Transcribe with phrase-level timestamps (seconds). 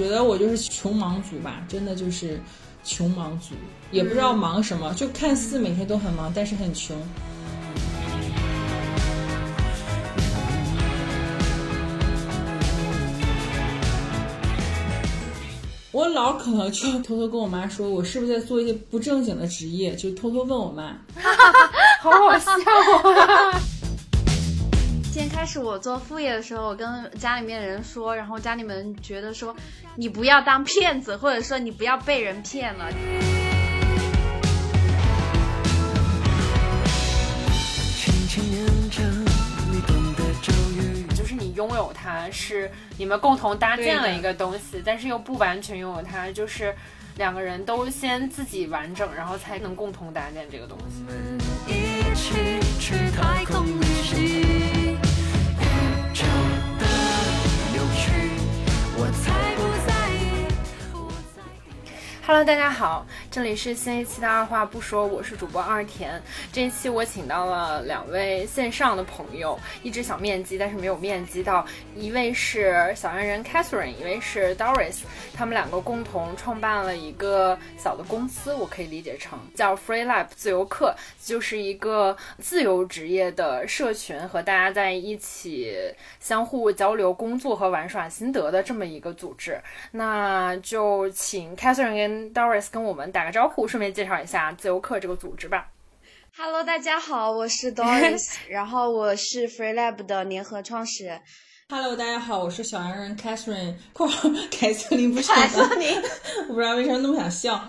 [0.00, 2.40] 觉得我就是穷忙族吧，真的就是
[2.82, 3.54] 穷忙族，
[3.90, 6.96] 也不知道忙什么，就看似每天都很忙，但是很穷。
[15.92, 20.96] 我老可能就偷偷跟我妈说，我是不是在做一些不正经的职业，就偷偷问我妈。
[22.00, 23.60] 好好笑啊！
[25.20, 26.88] 先开始我做副业的时候，我跟
[27.18, 29.54] 家里面人说，然后家里面觉得说，
[29.94, 32.90] 你不要当骗子，或者说你不要被人骗了。
[41.14, 46.74] 就是你拥有它，是你们共同搭建了一个东西，但是又不完全拥有它，就是
[47.18, 51.04] 两个人都先自己完整，然后才能共同搭建这个东西。
[51.66, 52.32] 一起
[52.80, 54.39] 去太空旅行，
[62.30, 63.04] Hello，大家好。
[63.30, 66.20] 这里是新一期的二话不说，我是主播二田。
[66.52, 71.64] 这一期我请到了两位线上的朋友，一直想面基，但是没有面基到。
[71.94, 80.92] 一位是小安人 Catherine，一位是 Doris，他们两个共同创办了一个小的公司，我可以理解成叫 Free Lab 自由课，
[81.22, 85.72] 就是一个自由职业的社群，和大家在一起
[86.18, 89.60] 相互交流工作和玩耍心得的这么一个组织。
[89.92, 93.19] 那就请 Catherine 跟 Doris 跟我们打。
[93.20, 95.70] 打个招呼，顺便介绍一下自由课这个组织吧。
[96.34, 101.20] Hello，大家好，我是 Doris， 然后我是 Free Lab 的联合创始人。
[101.68, 103.74] Hello，大家好，我是小洋人 Catherine，
[104.50, 106.02] 凯瑟琳不是凯瑟琳，
[106.48, 107.62] 我不知道为什么那么想笑。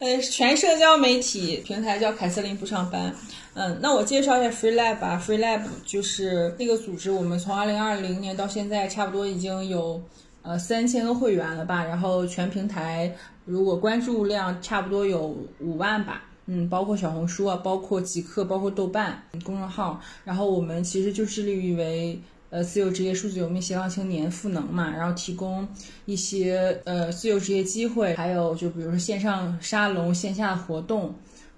[0.00, 3.14] 呃，全社交媒体平台叫凯瑟琳不上班。
[3.54, 5.22] 嗯，那我介绍一下 Free Lab 吧。
[5.24, 10.02] Free Lab 就是那个组织，我们从二零二零年到现在，差不多已经有
[10.42, 13.14] 呃三千个会员了吧，然后全平台。
[13.50, 25.66] 如果关注量差不多有五万吧，嗯，包括小红书啊，包括极客，包括豆瓣公众号，然后我们其实就致力于为呃自由职业数字游民斜杠青年赋能嘛，然后提供
[26.06, 31.12] 一些呃自由职业机会，还有就比如说线上沙龙、线下活动，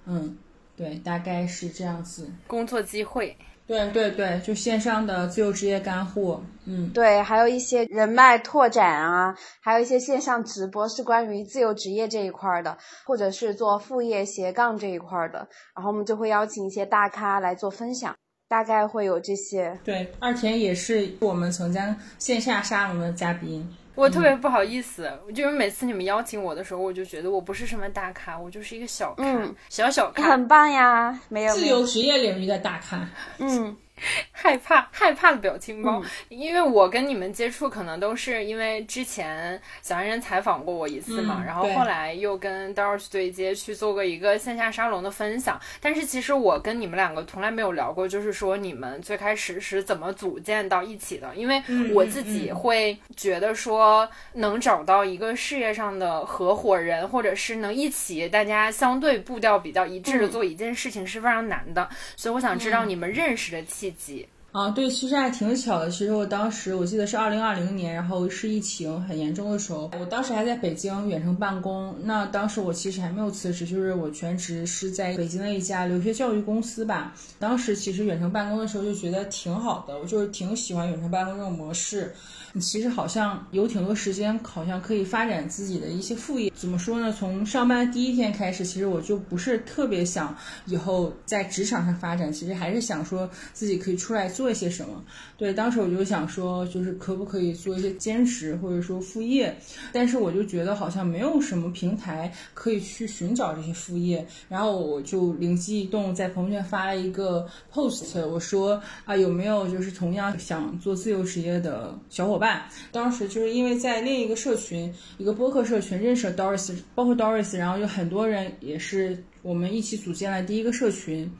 [0.06, 0.34] 嗯，
[0.74, 3.36] 对，大概是这样子，工作机会。
[3.72, 18.14] 对对对，就线上的自由职业干货，嗯，对，还有一些人脉拓展啊，还有一些线上直播是关于自由职业这一块的，或者是做副业斜杠这一块的，然后我们就会邀请一些大咖来做分享，
[18.46, 19.78] 大概会有这些。
[19.82, 23.66] 对，二田也是我们曾经线下沙龙的嘉宾。
[23.94, 29.24] 我特别不好意思，就是每次你们邀请我的时候，我就觉得我不是什么大咖，我就是一个小咖，
[29.68, 30.22] 小小咖。
[30.30, 33.08] 很棒呀，没有自由职业领域的大咖。
[33.38, 33.76] 嗯。
[34.32, 45.60] 害怕害怕的表情包，因为我跟你们接触可能都是因为之前小安人采访过我一次嘛，然后后来又跟 Doris 对接去做过一个线下沙龙的分享。
[45.80, 51.32] 但是其实我跟你们两个从来没有聊过，就是说你们最开始是怎么组建到一起的？
[51.36, 61.88] 因为我自己会觉得说，能找到一个事业上的合伙人，或者是能一起大家相对步调比较一致的做一件事情是非常难的。
[62.16, 64.28] 所以我想知道你们认识的契己。
[64.52, 65.88] 啊，对，其实还挺巧的。
[65.88, 71.96] 其实我当时我记得是二零二零年，然后是疫情很严重的时候，我当时还在北京远程办公。
[72.02, 77.14] 那当时我其实还没有辞职，就是我全职是在北京的一家留学教育公司吧。
[77.38, 82.12] 当时其实远程办公的时候就觉得挺好的，我就是挺喜欢远程办公这种模式。
[82.60, 86.52] 其实好像有挺多时间，好像可以发展自己的一些副业。
[86.54, 87.10] 怎么说呢？
[87.18, 90.36] 从上班第一天开始，其实我就不是特别想
[90.66, 95.04] 以后在职场上发展，其实还是想说自己可以出来做一些什么。
[95.36, 99.56] 对，当时我就想说，就是可不可以做一些兼职或者说副业。
[99.92, 104.26] 但是我就觉得好像没有什么平台可以去寻找这些副业。
[104.48, 112.62] 然后我就灵机一动，在朋友圈发了一个 post，我说啊，有没有就是同样想做自由职业的小伙伴？
[112.90, 121.30] 当时就是因为在另一个社群，一个播客社群认识了 Doris，包括 Doris，然后有很多人也是我们一起组建了第一个社群。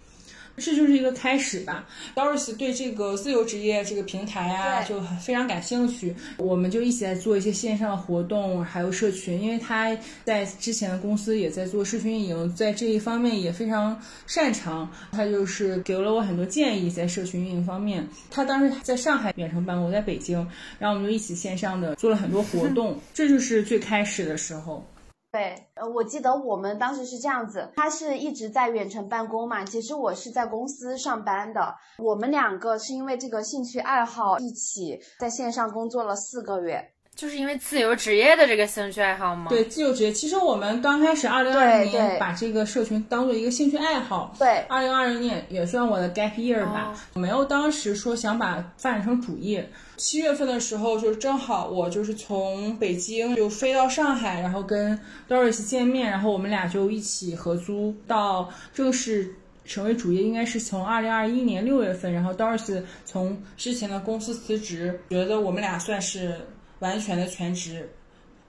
[0.57, 1.87] 这就是一个开始吧。
[2.15, 6.15] Doris 对这个自由职业这个平台啊，就非常感兴趣。
[6.37, 9.41] 我们就一起在做一些线上的活动，还有社群。
[9.41, 14.91] 因为他在之前的公司也在做社群运营，在这一方面也非常擅长。
[15.13, 18.07] 他就是给了我很多建议，在社群运营方面。
[18.31, 20.39] 他当时在上海远程办公，在北京，
[20.79, 22.99] 然后我们就一起线上的做了很多活动。
[23.15, 24.87] 这就是最开始的时候。
[25.33, 31.75] 对，呃，我记得我们当时是这样子，他是一直在远程办公嘛，其实我是在公司上班的。
[31.97, 36.91] 我们两个是因为这个兴趣爱好一起在线上工作了四个月。
[37.15, 39.47] 就是因为自由职业的这个兴趣爱好吗？
[39.49, 40.13] 对，自由职业。
[40.13, 44.35] 其实我们刚开始二零二零年把这个社群当做一个兴趣爱好。
[44.39, 44.65] 对。
[44.69, 49.71] 二零二零年也算我的 gap year 吧，没有当时说想把发展成主业。
[50.03, 59.33] 七月份的时候，就是正好我就是从北京就飞到上海，然后跟 Doris 见面，然后我们俩就一起合租到正式
[59.65, 66.35] 成为主业，应该是从二零二一年六月份，然后 Doris 从之前的公司辞职，觉得我们俩算是。
[66.83, 67.89] 完全的全职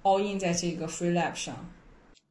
[0.01, 1.53] ，all in 在这个 Free Lab 上。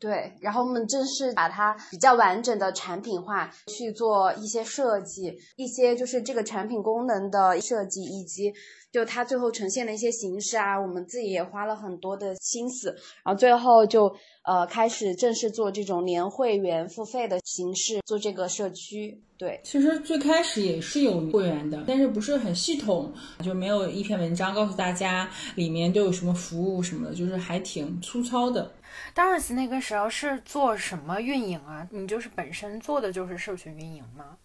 [0.00, 8.52] 对，然后我们正式把它比较完整的产品化，去做一些设计，一些就是这个产品功能的设计，以及
[8.92, 12.94] 就它最后呈现的一些形式啊，我们自己也花了很多的心思，
[13.24, 19.18] 然后最后就呃开始正式做这种年会员付费的形式，做这个社区。
[19.38, 23.12] 对，其实最开始也是有会员的，但是不是很系统，
[23.42, 28.70] 就没有一篇文章告诉大家里面都有什么服务什么的，就是还挺粗糙的。
[29.14, 31.88] 当时那个时候是做什么运营啊？
[31.90, 34.36] 你就是本身做的就是社群运营吗？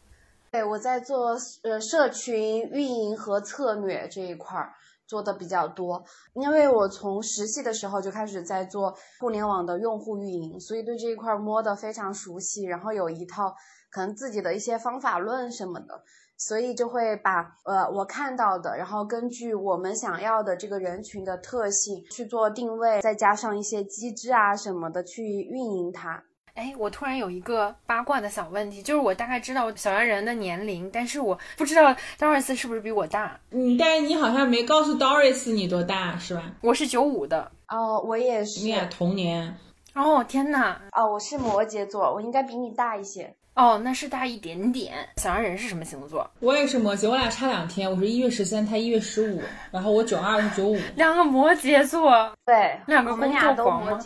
[0.52, 4.74] 对，我在做呃社群运营和策略这一块儿
[5.06, 6.04] 做的比较多，
[6.34, 13.54] 因为我从实习的时候就开始在做互联网的用户运营，所以对这一块摸得非常熟悉，然后有一套
[13.92, 16.04] 可能自己的一些方法论什么的。
[16.40, 26.24] 所以就会把呃我看到的，然后根据我们想要的这个人群的特性去做定位，再加上一些机制啊什么的去运营它。
[26.58, 33.40] 哎，我突然有一个八卦的小问题，就是我大概知道小洋人的年龄，但是我不知道 Doris 是不是比我大。
[33.52, 36.42] 嗯，但是你好像没告诉 Doris 你多大，是吧？
[36.62, 37.52] 我是九五的。
[37.68, 38.62] 哦，我也是。
[38.62, 39.56] 你俩同年。
[39.94, 40.82] 哦，天呐。
[40.94, 43.36] 哦，我是摩羯座，我应该比你大一些。
[43.54, 44.94] 哦，那是大一点点。
[45.18, 46.30] 小羊人是什么星座？
[46.40, 47.90] 我也是摩羯，我俩差两天。
[47.90, 49.42] 我是一月十三，他一月十五。
[49.72, 50.78] 然后我九二，是九五。
[50.96, 54.00] 两个摩羯座，对，两个工作狂吗？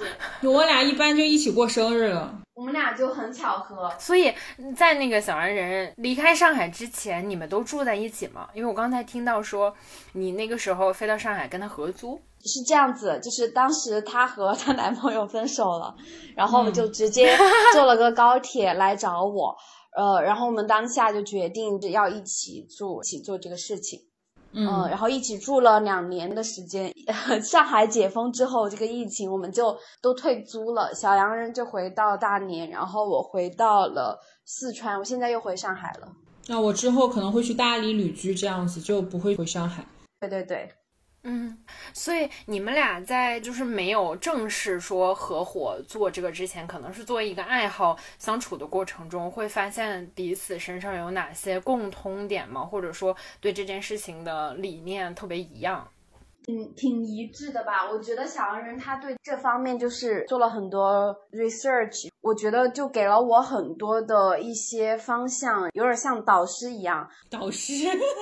[0.43, 2.40] 我俩一般就一起过生日了。
[2.53, 3.93] 我们俩就很巧合。
[3.97, 4.33] 所以
[4.75, 8.49] 在那个小羊人离开上海之前，你们都住在一起吗？
[8.53, 9.73] 因为我刚才听到说
[10.13, 12.19] 你那个时候飞到上海跟他合租。
[12.43, 15.95] 是这样子，就是当时她和她男朋友分手了，
[16.35, 17.37] 然后就直接
[17.73, 19.55] 坐了个高铁来找我，
[19.95, 23.99] 呃，然后我们当下就决定要一起住，一起做这个事情，
[24.53, 26.93] 嗯，然后一起住了两年的时间。
[27.41, 36.07] 上海解封之后，这个疫情我们就都退租了，小洋人就回到大连，然后我回到了四川，我现在又回上海了。
[36.47, 39.85] 那我之后可能会去大理旅居，这样子就不会回上海。
[40.19, 40.69] 对对对。
[41.23, 41.55] 嗯，
[41.93, 52.65] 所以你们俩在就是没有正式说合伙做这个之前，可能是作为一个爱好相处的过程中，会发现彼此身上有哪些共通点吗？
[52.65, 55.87] 或者说对这件事情的理念特别一样？
[56.47, 57.87] 嗯，挺一致的吧。
[57.91, 67.07] 我觉得小洋人他对这方面就是做了很多 research，我觉得就给了我很多的一些方向，有点像导师一样。
[67.29, 67.73] 导师，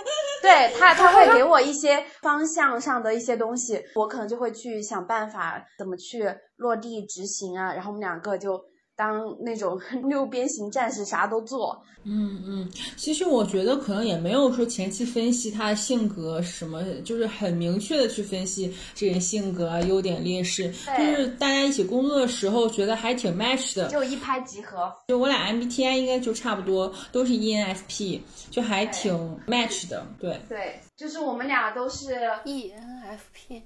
[0.42, 6.24] 对他他会给我一些方向上的一些东西，我可能就会去想办法怎么去
[6.57, 7.74] 落地执行啊。
[7.74, 8.60] 然后我们两个就。
[9.00, 9.80] 当那种
[10.10, 11.81] 六边形战士，啥都做。
[12.04, 20.70] 嗯嗯，其实我觉得可能也没有说前期分析他的性格什么，就是很明确的去分析这人性格啊优点劣势。
[20.98, 24.91] 就是大家一起工作的时候，觉得还挺 match 的，就一拍即合。
[25.08, 28.20] 就我俩 MBTI 应该就差不多，都是 ENFP，
[28.51, 29.13] 就还挺
[29.48, 30.06] match 的。
[30.20, 32.15] 对对，就是我们俩都是
[32.46, 33.62] ENFP。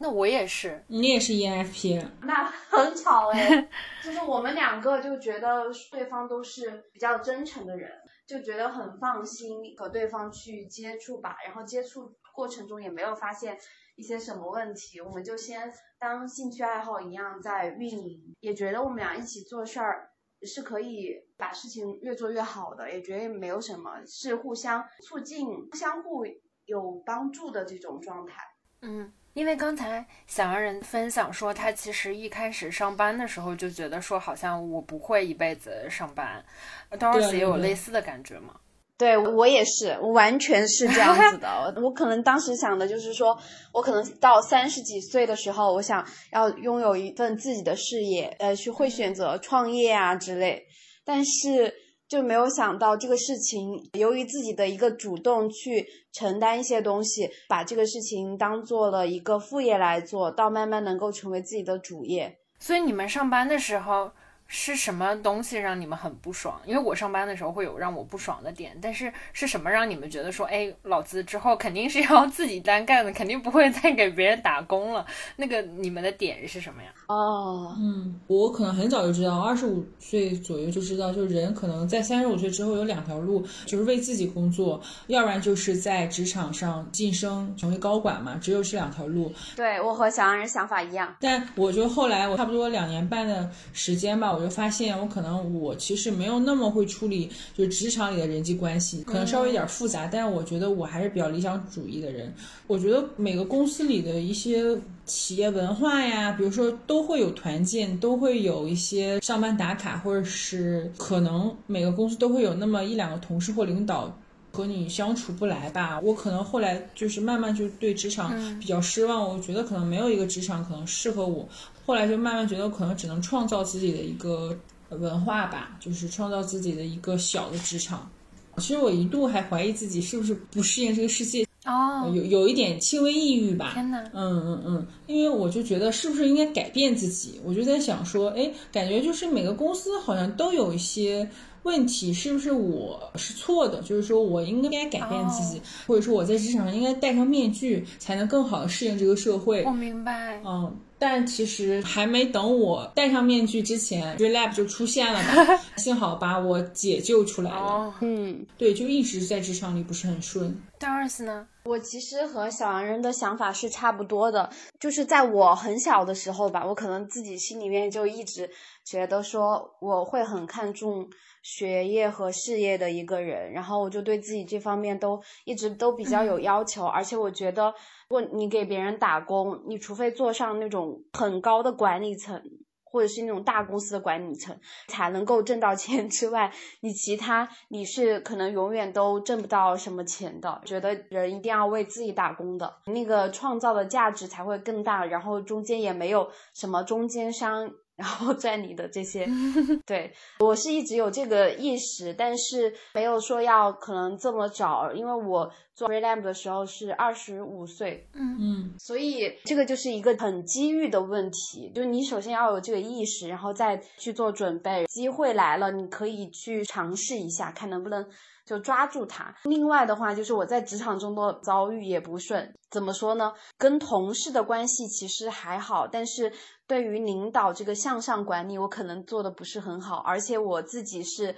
[0.00, 3.68] 那我也是，你也是 ENFP，那很巧 哎，
[4.02, 7.90] 就是我们两个就觉得对方都是比较真诚的人，
[8.26, 11.36] 就觉得很放心和对方去接触吧。
[11.44, 13.58] 然后接触过程中也没有发现
[13.96, 20.10] 一些什么问题，我们就先当兴趣爱好一样在运营，也觉得我们俩一起做事儿
[20.42, 26.24] 是可以把事情越做越好的，也觉得没有什么，是互相促进、相互
[26.66, 28.34] 有帮助的这种状态。
[28.82, 29.12] 嗯。
[29.38, 36.44] 因为刚才小洋人分享说，他其实一开始上班的时候就觉得说，好像我不会一辈子上班。
[36.90, 38.56] Doris 也有类似的感觉吗？
[38.96, 41.72] 对我也是，我完全是这样子的。
[41.80, 43.38] 我可能当时想的就是说，
[43.72, 50.66] 我可能到三十几岁的时候，我想要拥有一份自己的事业，呃，去会选择创业啊之类。
[51.04, 51.72] 但是。
[52.08, 62.38] 就没有想到这个事情，由于自己的一个主动去承担一些东西，把这个事情当做了一个副业来做，到慢慢能够成为自己的主业。
[62.58, 64.10] 所以你们上班的时候
[64.50, 66.58] 是什么东西让你们很不爽？
[66.64, 75.04] 因为我上班的时候会有让我不爽的点，但是是什么让你们觉得说，哎，老子之后肯定是要 自己单干的，肯定不会再给别人打工了？
[75.36, 76.88] 那个你们的点是什么呀？
[77.08, 89.30] 哦，嗯，我可能很早就知道，二十五岁左右就知道，就是人可能在三十五岁之后有两条路，就是为自己工作，要不然就是在职场上晋升成为高管嘛，只有这两条路。
[89.54, 102.32] 对我和小杨人想法一样，但我就后来我差不多两年半的时间吧，我就发现我可能我其实没有那么会处理，就是职场里的人际关系，可能稍微有点复杂，但是我觉得我还是比较理想主义的人。
[102.68, 114.16] 我觉得每个公司里的一些企业文化呀，比如说都会有团建，都会有一些上班打卡，或者是可能每个公司都会有那么一两个同事或领导。
[114.52, 119.28] 和你相处不来吧，我可能后来就是慢慢就对职场比较失望。
[119.28, 121.48] 我觉得可能没有一个职场可能适合我，
[121.86, 124.56] 后来就慢慢觉得可能只能创造自己的一个
[124.88, 128.10] 文化吧，就是创造自己的一个小的职场。
[128.56, 133.70] 其实我一度还怀疑自己是不是不适应这个世界哦，有有一点轻微抑郁吧。
[133.74, 141.30] 天哪，嗯嗯嗯，因为我就觉得是不是应该改变自己，我就在想说，哎，感觉就是每个公司好像都有一些。
[141.62, 143.82] 问题是不是我是错的？
[143.82, 149.62] 就是说我应该改变自己，或者说我在职场上应该戴上面具，才能更好的适应这个社会。
[149.64, 150.40] 我明白。
[150.44, 155.60] 嗯，但其实还没等我戴上面具之前 r e l a p 就出现了吧？
[155.76, 157.94] 幸好把我解救出来了。
[158.00, 160.60] 嗯，对，就一直在职场里不是很顺。
[160.78, 161.46] 第二次呢？
[161.64, 164.48] 我其实和小杨人的想法是差不多的，
[164.80, 168.48] 就是在我很小的时候吧，我可能自己心里面就一直
[168.84, 171.06] 觉得说我会很看重。
[171.42, 177.74] 学业和事业的一个人，然后我就对自己这方面都一直都比较有要求，而且我觉得，
[178.08, 182.42] 如果你给别人打工，你除非做上那种很高的管理层，
[182.84, 190.60] 或者是那种大公司的管理层，才能够挣到 钱之外，你其他你是可能永远都挣不到什么钱的。
[190.64, 197.70] 觉得人一定要为自己打工的，那个创造的价值才会更大，然后中间也没有什么中间商。
[197.98, 199.28] 然后在你的这些，
[199.84, 218.06] 对我是一直有这个意识，但是没有说要可能这么早，因为我做 Relab 的时候是二十五岁，嗯嗯，所以这个就是一个很机遇的问题，就是你首先要有这个意识，然后再去做准备，机会来了，你可以去尝试一下，看能不能。
[218.48, 219.34] 就抓住它。
[219.44, 222.54] 另外的话，就是我在职场中的遭遇也不顺。
[222.70, 223.34] 怎么说呢？
[223.58, 226.32] 跟同事的关系其实还好，但是
[226.66, 229.96] 对于领导这个向上管理，我可能做的不是很好。
[229.96, 231.36] 而且我自己是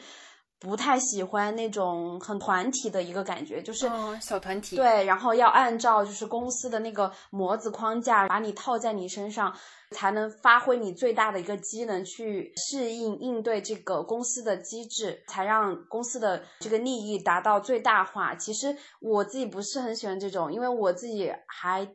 [0.61, 3.91] 不太喜欢那种很团体的一个感觉，就是
[4.21, 4.77] 小团体。
[4.77, 9.53] 对，然后要按照就是公司的那个模子框架把你套在你身上。
[9.93, 18.33] 才能发挥你最大的一个机能，去适应应对这个公司的机制，才让公司的这个利益达到最大化。
[18.37, 21.89] 其实我自己不是很喜欢这种，因为我自己还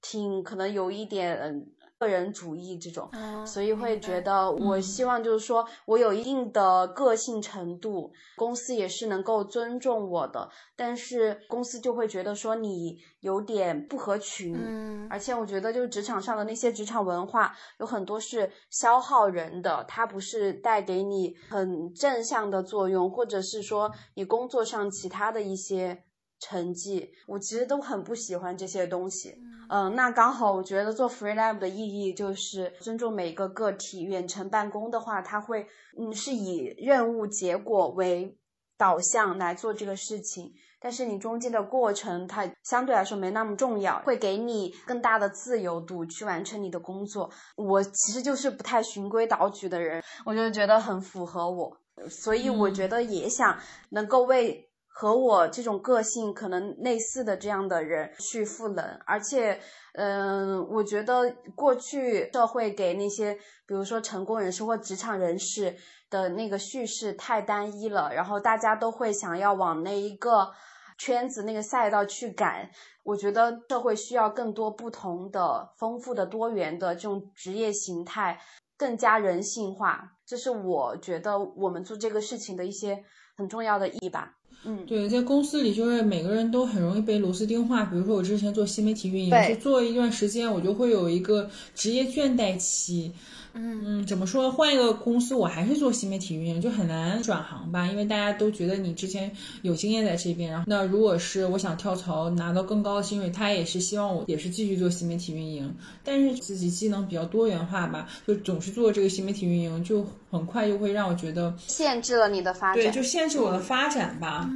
[0.00, 1.66] 挺可能有一点嗯。
[2.02, 3.08] 个人主义这种，
[3.46, 26.02] 所以会觉得我希望就是说我有一定的个性程度，公司也是能够尊重我的，但是公司就会觉得说你有点不合群，嗯，而且我觉得就是职场上的那些职场文化有很多是消耗人的，它不是带给你很正向的作用，或者是说你工作上其他的一些。
[26.42, 29.38] 成绩，我其实都很不喜欢这些东西。
[29.68, 34.02] 嗯，那刚好，我觉得做 free lab 的意义就是尊重每一个个体。
[34.02, 38.36] 远程办公的话，它会，嗯，是以任务结果为
[38.76, 40.52] 导向来做这个事情。
[40.80, 47.30] 但是你中间的过程，它相对来说没那么重要，会给你更大的自由度去完成你的工作。
[47.54, 51.78] 我其实就是不太循规蹈矩的人，我就觉得很符合我，
[52.10, 53.56] 所以我觉得也想
[53.90, 54.68] 能够为。
[54.94, 59.58] 和我这种个性可能类似的这样的人去赋能，而且，
[59.94, 63.34] 嗯，我觉得过去社会给那些，
[63.66, 65.74] 比如说成功人士或职场人士
[66.10, 70.52] 的那个叙事太单一了，然后大家都会想要往那一个
[70.98, 72.70] 圈子、那个赛道去赶。
[73.02, 78.38] 我觉得社会需要更多不同的、丰富的、多元的这种职业形态，
[78.76, 80.12] 更加人性化。
[80.26, 83.02] 这是我觉得我们做这个事情的一些
[83.36, 84.36] 很重要的意义吧。
[84.64, 87.84] 嗯，对，在公司里就是每个人都很容易被螺丝钉化。
[87.84, 93.10] 比如说我之前做新媒体运营，就做一段时间，我就会有一个职业倦怠期。
[93.54, 94.50] 嗯嗯，怎么说？
[94.50, 99.30] 换一个公司，我还是做新媒体运营，就很难转行吧，因为大家都觉得你之前
[99.62, 100.50] 有经验在这边。
[100.50, 112.92] 然后，那如果是我想跳槽拿到更高的薪水，他也是希望我也是继续做新媒体运营，但是自己技能比较多元化吧，就总是做这个新媒体运营，就很快就会让我觉得，限制了你的发展对，展。
[112.92, 114.48] 就限制我的发展吧。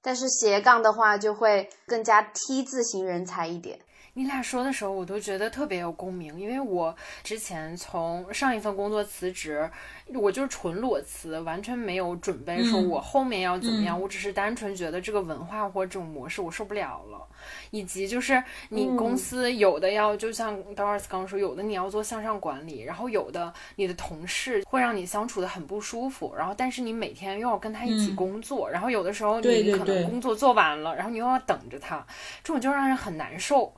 [0.00, 3.78] 但是斜杠的话，就会更加 T 字型人才一点。
[4.18, 9.70] 你俩说的时候，我都觉得特别有共鸣，因为我之前从上一份工作辞职，
[10.12, 12.88] 我就是纯裸辞，完全没有准备说嗯。
[12.88, 14.02] 我后面要怎么样，嗯。
[14.02, 17.24] 我只是单纯觉得这个文化或者这种模式我受不了了，
[17.70, 28.16] 以及就是你公司有的要，就像 Doris 刚刚说，有的你要做向上管理，然后有的你的同事会让你相处的很不舒服，然后但是你每天又要跟他一起嗯。
[28.16, 32.04] 工作，然后有的时候你可能工作做完了，然后你又要等着他，
[32.42, 33.72] 这种就让人很难受。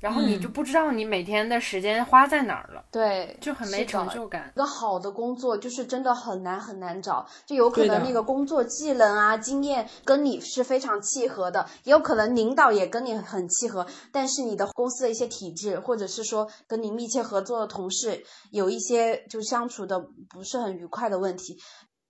[0.00, 4.52] 然后你嗯就不知道你每天的时间花在哪儿了，对，就很没成就感。
[4.54, 21.58] 一个好的工作就是真的很难很难找，就有可能那个工作技能啊、经验跟你是非常契合的，也有可能领导也跟你很契合，但是你的公司的一些体制，或者是说跟你密切合作的同事，有一些就相处的不是很愉快的问题。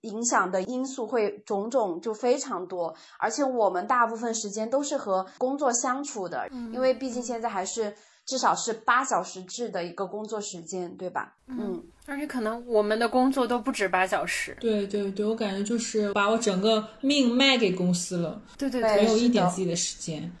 [0.01, 7.93] 影响的因素会种种就非常多，而且我们大部分时间都是和工作相处的，因为毕竟现在还是
[8.25, 11.33] 至少是八小时制的一个工作时间，对吧？
[11.47, 14.55] 嗯，而且可能我们的工作都不止八小时。
[14.59, 20.31] 对对对，我感觉就是把我整个命卖给公司了，对对对没有一点自己的时间。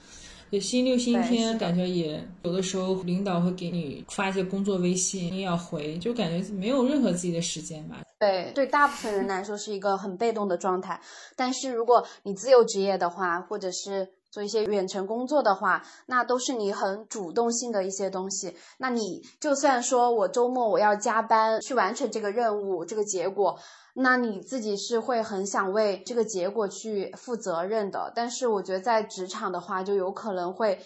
[0.51, 8.01] 对，星期六、星期天，感觉也有的时候领导会给你发一些工作微信，你也要回，就感觉没有任何自己的时间吧。
[8.19, 10.99] 对，对大部分人来说是一个很被动的状态。
[11.35, 18.55] 但是如果你自由职业的话，或者是做一些远程工作的话，那都是你很主动性的一些东西。
[18.77, 23.59] 那你就算说我周末我要加班去完成这个任务，这个结果。
[23.95, 30.79] 那你自己是会很想为这个结果去负责任的，但是我觉得在职场的话，就有可能会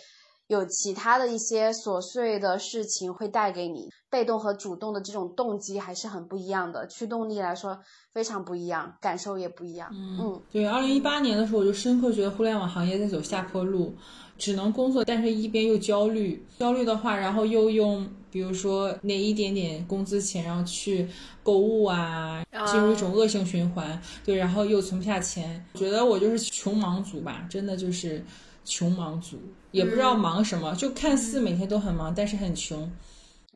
[0.53, 7.79] 有其他的一些琐碎的事情会带给你，被动和主动的这种动机还是很不一样的，驱动力来说
[8.13, 9.89] 非常不一样，感受也不一样。
[9.91, 13.93] 嗯，对，二零一八年的时候，我就深刻觉得互联网行业在走下坡路，
[14.37, 21.07] 只能工作，但是一边又焦虑，焦虑的话，然后又用比如说那一点点工资钱，然后去
[21.41, 23.99] 购物啊，进入一种恶性循环。
[24.23, 28.23] 对，然后又存不下钱，觉得我就是穷忙族吧，真的就是
[28.65, 29.37] 穷忙族，
[29.71, 32.91] 也不知道忙什么，就看似每天都很忙，但是很穷。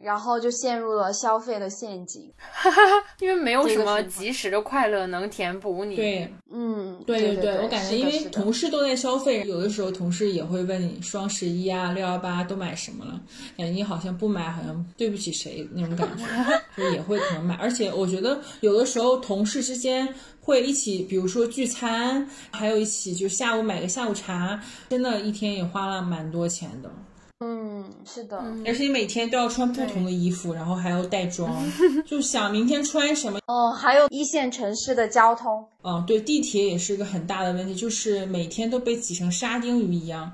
[0.01, 2.31] 然后就陷入了消费的陷阱。
[3.19, 5.95] 因为没有什么及时的快乐能填补你。
[5.95, 13.19] 对，嗯，对对对我感觉因为同事都在消费，有的时候同事也会问你双十一啊、六幺八都买什么了，
[13.57, 16.25] 感觉你好像不买，好像对不起谁那种感觉，
[16.77, 17.55] 就也会可能买。
[17.55, 20.07] 而且我觉得有的时候同事之间
[20.41, 26.91] 会一起，比如说聚餐，还有一起就下午买个下午茶，真的一天也花了蛮多钱的。
[27.39, 31.63] 嗯，是的，而且你每天都要穿不同的衣服，然后还要带妆，
[32.03, 33.39] 就想明天穿什么。
[33.45, 40.31] 哦，还有一线城市的交通，嗯，对，地铁也是一个很大的问题，就是每天都被挤成沙丁鱼一样，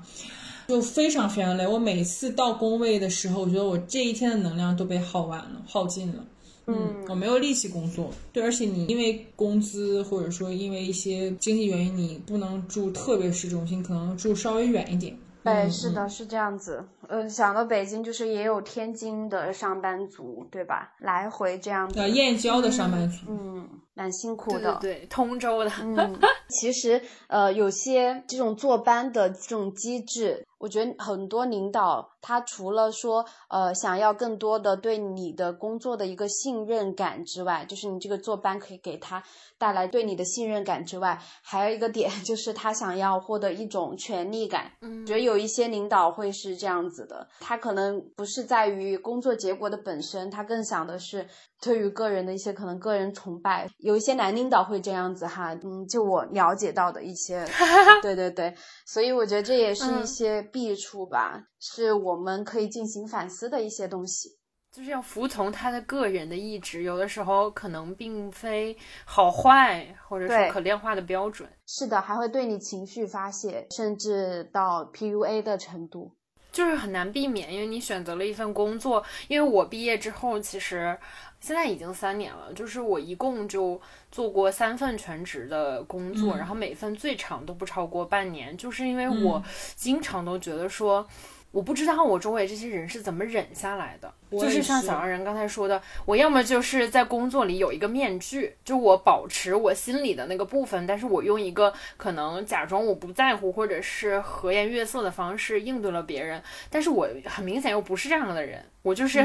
[0.66, 1.66] 就非常非常累。
[1.66, 6.24] 我每次到工位的时候，我觉得我这一天的能量都被耗完了、耗尽了。
[6.66, 8.10] 嗯，我没有力气工作。
[8.32, 15.14] 对，而且你因为工资或者说因为一些经济原因，你不能住特别市中心，可能住稍微远一点。
[15.44, 16.84] 对，嗯是的，是这样子。
[17.08, 20.94] 嗯，想到北京，就是也有天津的上班族，对吧？
[20.98, 24.78] 来回这样子，呃，燕郊的上班族，嗯，蛮辛苦对的。
[24.80, 25.70] 对对，通州的。
[25.82, 39.22] 嗯， 其实呃，有些这种坐班的这种机制，我觉得很多领导他除了说呃想要更多的对你的工作的一个信任感之外，就是你这个坐班可以给他
[39.58, 44.72] 带来对你的信任感之外，还有一个点 就是他想要获得一种权利感。
[44.80, 51.28] 嗯觉得有一些领导会是这样子的，他可能不是在于工作结果的本身，他更想的是
[51.60, 53.68] 对于个人的一些可能个人崇拜。
[53.78, 57.44] 有一些男领导会这样子哈，嗯，就我了解到的一些，
[58.00, 58.54] 对对对，
[58.86, 64.28] 所以我觉得这也是一嗯些弊处吧，是我们可以进行反思的一些东西。
[64.70, 71.48] 就是要服从他的个人的意志，有的时候可能并非好坏，或者对是可量化的标准。
[71.66, 76.12] 是的，还会对你情绪发泄，甚至到 PUA 的程度。
[76.52, 79.02] 就是很难避免，因为你选择了一份工作。
[79.28, 80.98] 因为我毕业之后，其实
[81.40, 89.40] 现在已经三年了，就是我一共就做过三份全职的工作，然后每份最长都不超过半年，就是因为我
[89.76, 91.06] 经常都觉得说。
[91.54, 109.24] 我不知道我周围这些人是怎么忍下来的，就是像小杨人刚才说的，我要么就是在工作里有一个面具，就我保持我心里的那个部分，但是我用一个可能假装我不在乎或者是和颜悦色的方式应对了别人，但是我很明显又不是这样的人，我就是。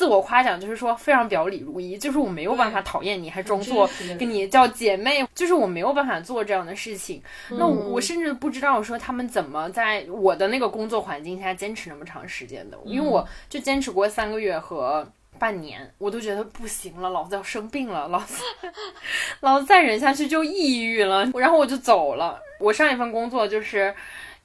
[0.00, 3.86] 自我夸奖就是说非常表里如一，就是我没有办法讨厌你，还装作
[4.18, 7.22] 跟你叫姐妹，就是我没有办法做这样的事情。
[7.50, 15.06] 那我甚至不知道说他们怎么在我的那个工作环境下坚持那么长时间的，因为我就坚持过三个月和
[15.38, 18.42] 半年，我都觉得不行了，老子要生病了，老子
[19.40, 22.40] 老子再忍下去就抑郁了，然后我就走了。
[22.58, 23.94] 我上一份工作就是。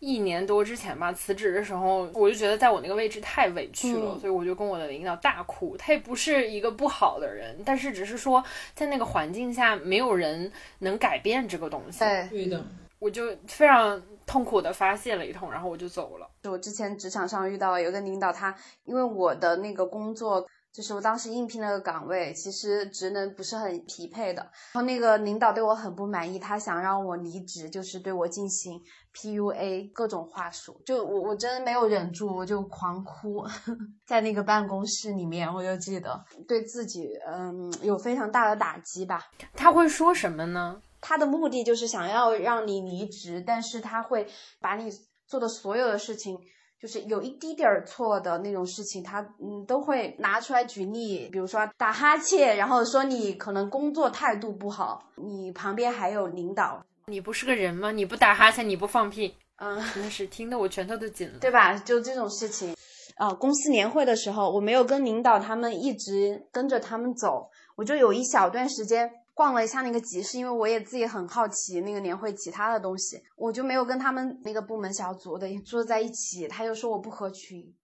[0.05, 5.75] 一年多之前吧，辞职的时候，我就觉得在我那个位置太委屈了，所以我就跟我的领导大哭。
[5.77, 8.43] 他也不是一个不好的人，但是只是说
[8.75, 11.99] 在那个环境下，没有人能改变这个东西。
[12.29, 12.63] 对的，
[12.99, 16.29] 我就非常痛苦的发泄了一通，然后我就走了。
[16.43, 20.47] 就我之前职场上遇到有个领导，他因为我的那个工作。
[20.75, 24.41] 就是我当时应聘那个岗位，其实职能不是很匹配的。
[24.73, 28.81] 然后那个领导对我很不满意，他想让我离职，就是对我进行
[29.15, 30.79] PUA 各种话术。
[30.85, 33.43] 就我我真的没有忍住，我就狂哭，
[34.05, 39.21] 在那个办公室里面，我就记得对自己嗯有非常大的打击吧。
[39.53, 40.81] 他会说什么呢？
[41.01, 44.27] 他的目的就是想要让你离职，但是他会
[44.59, 44.91] 把你
[45.25, 46.37] 做的所有的事情。
[46.77, 57.91] 就是有一滴点儿错的那种事情，他嗯都会拿出来举例，比如说打哈欠，然后说你可能工作态度不好，你旁边还有领导，你不是个人吗？
[57.91, 61.77] 你不打哈欠，你不放屁，嗯，真的是听得我拳头都紧了，对吧？
[61.77, 62.75] 就这种事情，
[63.17, 69.11] 啊，公司年会的时候，我没有跟领导他们一直跟着他们走，我就有一小段时间。
[69.35, 76.47] 逛了一下那个集市，因为我也自己很好奇那个年会其他的东西，我就没有跟他们那个部门小组的坐在一起。
[76.47, 77.75] 他又说我不合群，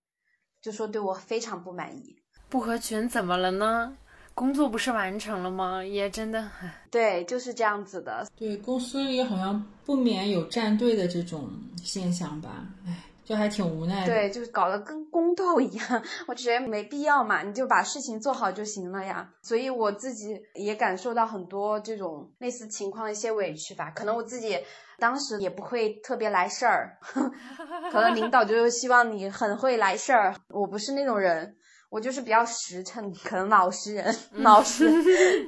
[0.61, 2.15] 就说对我非常不满意。
[2.47, 3.97] 不合群怎么了呢？
[4.33, 5.83] 工作不是完成了吗？
[5.83, 6.49] 也真的，
[6.89, 8.27] 对，就是这样子的。
[8.35, 11.49] 对，公司里好像不免有站队的这种
[11.83, 12.65] 现象吧？
[12.87, 12.95] 唉。
[13.23, 19.29] 就还挺无奈的，对，就是搞得跟宫斗一样， 我觉得没必要嘛，你就把事情做好就行了呀。
[19.41, 23.91] 所以我自己也感受到很多这种类似情况的一些委屈吧。
[23.95, 24.59] 可能我自己
[24.99, 26.97] 当时也不会特别来事儿，
[27.93, 31.55] 可能领导就希望你很会来事儿，我不是那种人，
[31.91, 34.89] 我就是比较实诚，可能老实人，老实。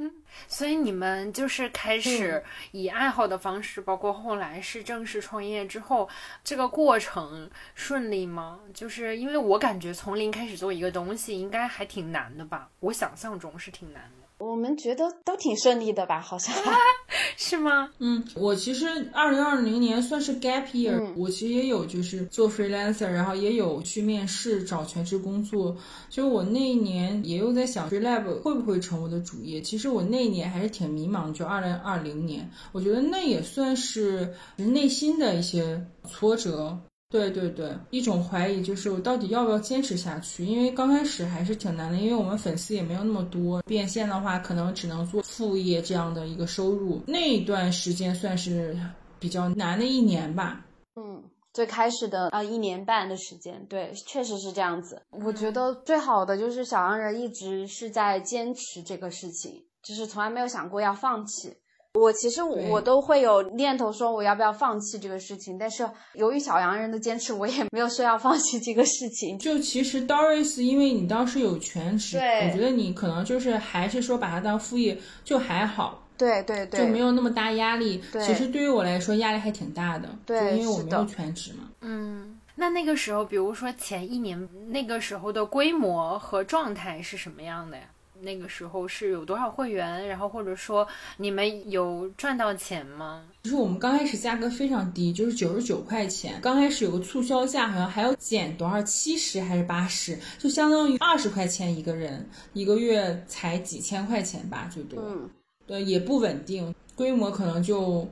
[0.49, 6.10] 所以你们就是开始以爱好的方式，包括后来是正式创业之后，
[6.43, 8.60] 这个过程顺利吗？
[8.73, 12.69] 就是因为我感觉从零开始做一个东西，应该还挺难的吧？
[12.82, 14.23] 我想象中是挺难的。
[14.39, 16.54] 我们觉得都挺顺利的吧，好像
[17.38, 17.89] 是吗？
[18.00, 25.78] 嗯，我其实二零二零年算是 gap year，我其实也有就是做 freelancer，然后也有去面试找全职工作。
[26.10, 29.62] 就我那一年也有在想 freelab 会不会成我的主业。
[29.62, 36.80] 其实我那一年还是挺迷茫，就二零二零年，我觉得那也算是内心的一些挫折。
[37.13, 40.43] 对对对，一种怀疑就是我到底要不要坚持下去？
[40.43, 47.04] 因为刚开始还是挺难的，因为我们粉丝也没有那么多，变现的话可能只能做副业这样的一个收入。
[47.06, 48.76] 那一段时间算是
[49.19, 50.65] 比较难的一年吧。
[50.95, 51.23] 嗯，
[51.54, 55.04] 最开始的啊一年半的时间，对，确实是这样子。
[55.12, 61.58] 我觉得最好的就是小洋人一直是在坚持这个事情，就是从来没有想过要放弃。
[61.99, 69.38] 我其实我都会有念头说我要不要放弃这个事情，但是由于小洋人的坚持，我也没有说要放弃这个事情。
[69.38, 76.01] 就其实 Doris，因为你当时有全职，我觉得你可能就是还是说把它当副业就还好。
[76.17, 78.01] 对对对，就没有那么大压力。
[78.25, 81.69] 其实对于我来说压力还挺大的，对，因为我没有全职嘛。
[81.82, 87.84] 嗯，那那个时候，比如说前一年那个时候的规模和状态是什么样的呀？
[88.24, 90.08] 那个时候是有多少会员？
[90.08, 93.26] 然后或者说你们有赚到钱吗？
[93.44, 96.40] 就是我们刚开始价格非常低，就是九十九块钱。
[96.42, 105.00] 刚开始有个促销价，好像还要减多少七十还是八十，就相当于二十块钱一个人，一个月才几千块钱吧，最多。
[105.06, 105.30] 嗯，
[105.68, 108.08] 对，也不稳定，规模可能就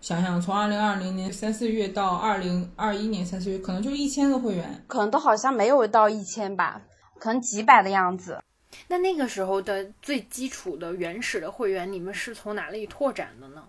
[0.00, 6.80] 想想从二零二零年三四月到二零二一年三四月，可能就一千个会员，可能都好像没有到一千吧，
[7.18, 8.38] 可能几百的样子。
[8.88, 13.64] 那那个时候的最基础的原始的会员，你们是从哪里拓展的呢？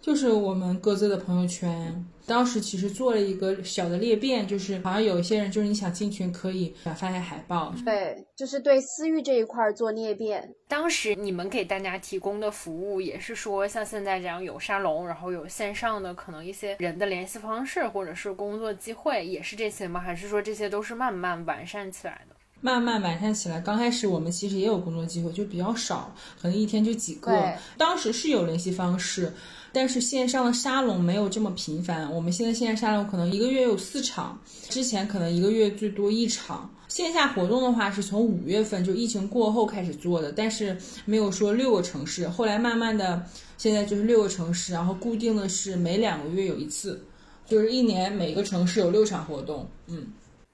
[0.00, 2.04] 就是我们各自的朋友圈。
[2.26, 10.54] 当时其实做了一个小的裂变，就是好像有一些人就是你想进群可以转发一下海报，对，就是对私域这一块做裂变。
[10.68, 20.00] 当时你们给大家提供的服务也是说像现在这样有沙龙，然后有线上的可能一些人的联系方式或者是工作机会，也是这些吗？
[20.00, 22.29] 还是说这些都是慢慢完善起来的？
[22.60, 23.60] 慢慢完善起来。
[23.60, 27.54] 刚开始我们其实也有工作机会，就比较少，可能一天就几个。
[27.76, 29.32] 当时是有联系方式。
[29.72, 34.36] 但是线上的沙龙没有这么频繁，我们现在线下沙龙可能一个月有四场，
[34.68, 36.68] 之前可能一个月最多一场。
[36.88, 43.24] 线下活动的话是从五月份就疫情过后开始做的，但是没有说六个城市，后来慢慢的
[43.58, 47.00] 现在就是六个城市，然后固定的是每两个月有一次，
[47.46, 49.64] 就是一年每个城市有六场活动。
[49.86, 50.08] 嗯，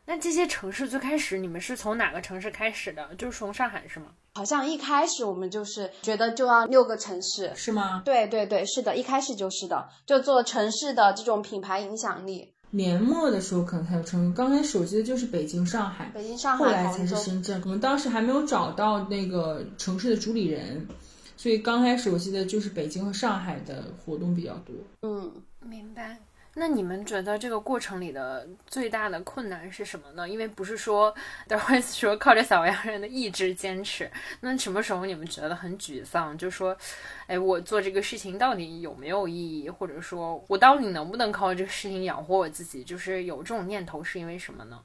[0.07, 3.15] 那这些城市最开始你们是从哪个城市开始的？
[3.17, 4.07] 就是从上海是吗？
[4.35, 8.03] 好像一开始我们就是觉得就要六个城市，是吗？
[8.05, 12.53] 对对对，是的，一开始就是的，就做城市的这种品牌影响力。
[12.71, 17.61] 年末的时候可能才有成，刚开始我记得就是北京、上海，北京、上海，后来才是深圳。
[17.65, 20.87] 我们当时还没有找到那个城市的主理人，
[21.37, 24.75] 所以刚开始我记得就是北京和上海的活动比较多。
[25.03, 26.19] 嗯，明白。
[26.59, 30.27] 那你们觉得这个过程里的最大的困难是什么呢？
[30.27, 31.15] 因为不是说
[31.47, 36.37] 都会说靠着小洋人的意志坚持，那什么时候你们觉得很沮丧？
[36.39, 36.75] 就说，
[37.27, 39.69] 哎，我做这个事情到底有没有意义？
[39.69, 42.83] 或者说我到底能不能靠这个事情养活我自己？
[42.83, 44.81] 就是有这种念头是因为什么呢？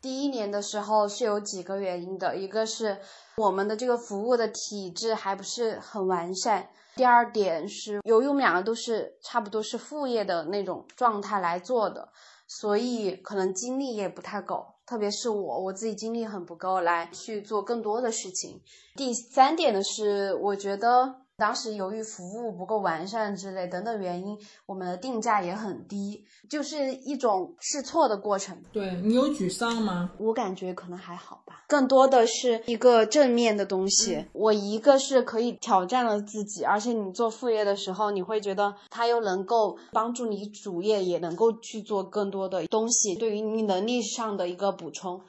[0.00, 2.98] 第一年的时候是有几个原因的，一个是
[3.36, 6.68] 我们的这个服务的体制还不是很完善。
[6.94, 12.08] 第二点是，由于我们两个都是差不多是副业的那种状态来做的，
[12.46, 18.60] 所以可能精力也不太够，特别是我，我自己精力很不够来去做更多的事情。
[18.96, 21.27] 第三点呢是，我觉得。
[21.38, 28.60] 当时由于服务不够完善之类等等原因，我们的定价也很低，就是一种试错的过程。
[28.72, 30.10] 对你有沮丧吗？
[30.18, 34.26] 我感觉可能还好吧，更多的是一个正面的东西。
[34.32, 45.20] 我一个是可以挑战了自己，而且你做副业的时候，你会觉得它又能够帮助你主业，也能够去做更多的东西，对于你能力上的一个补充，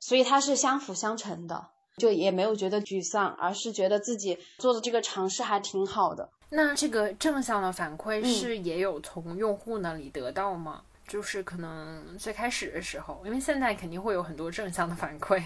[0.00, 1.68] 所以它是相辅相成的。
[1.98, 6.28] 就也没有觉得沮丧，而是觉得自己做的这个尝试还挺好的。
[6.48, 10.82] 那这个正向的反馈是也有从用户那里得到吗？
[11.08, 15.42] 就是可能最开始的时候，因为现在肯定会有很多正向的反馈。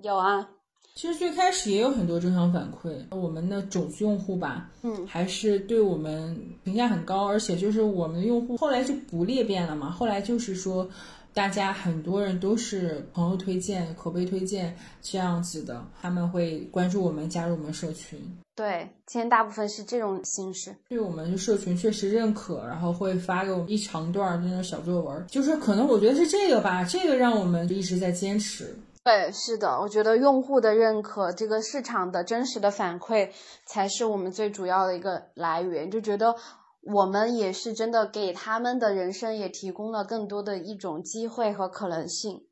[0.00, 0.48] 有啊，
[0.94, 2.96] 其实最开始也有很多正向反馈。
[3.14, 10.88] 我们的种子用户吧，嗯，还是对我们评价很高，而且就是我们的用户后来就不裂变了嘛，后来就是说。
[11.34, 18.20] 大家很多人都是朋友推荐、口碑推荐这样子的，他们会关注我们、加入我们社群。
[18.54, 20.76] 对，现在大部分是这种形式。
[20.90, 28.76] 对我们社群确实认可，然后会发给我们一长段那种小作文，就是可能我觉得是这个吧，这个让我们一直在坚持。
[29.02, 33.30] 对，是的，我觉得用户的认可，这个市场的真实的反馈，
[33.64, 36.36] 才是我们最主要的一个来源，就觉得。
[36.82, 42.42] 我们也是真的给他们的人生也提供了更多的一种机会和可能性。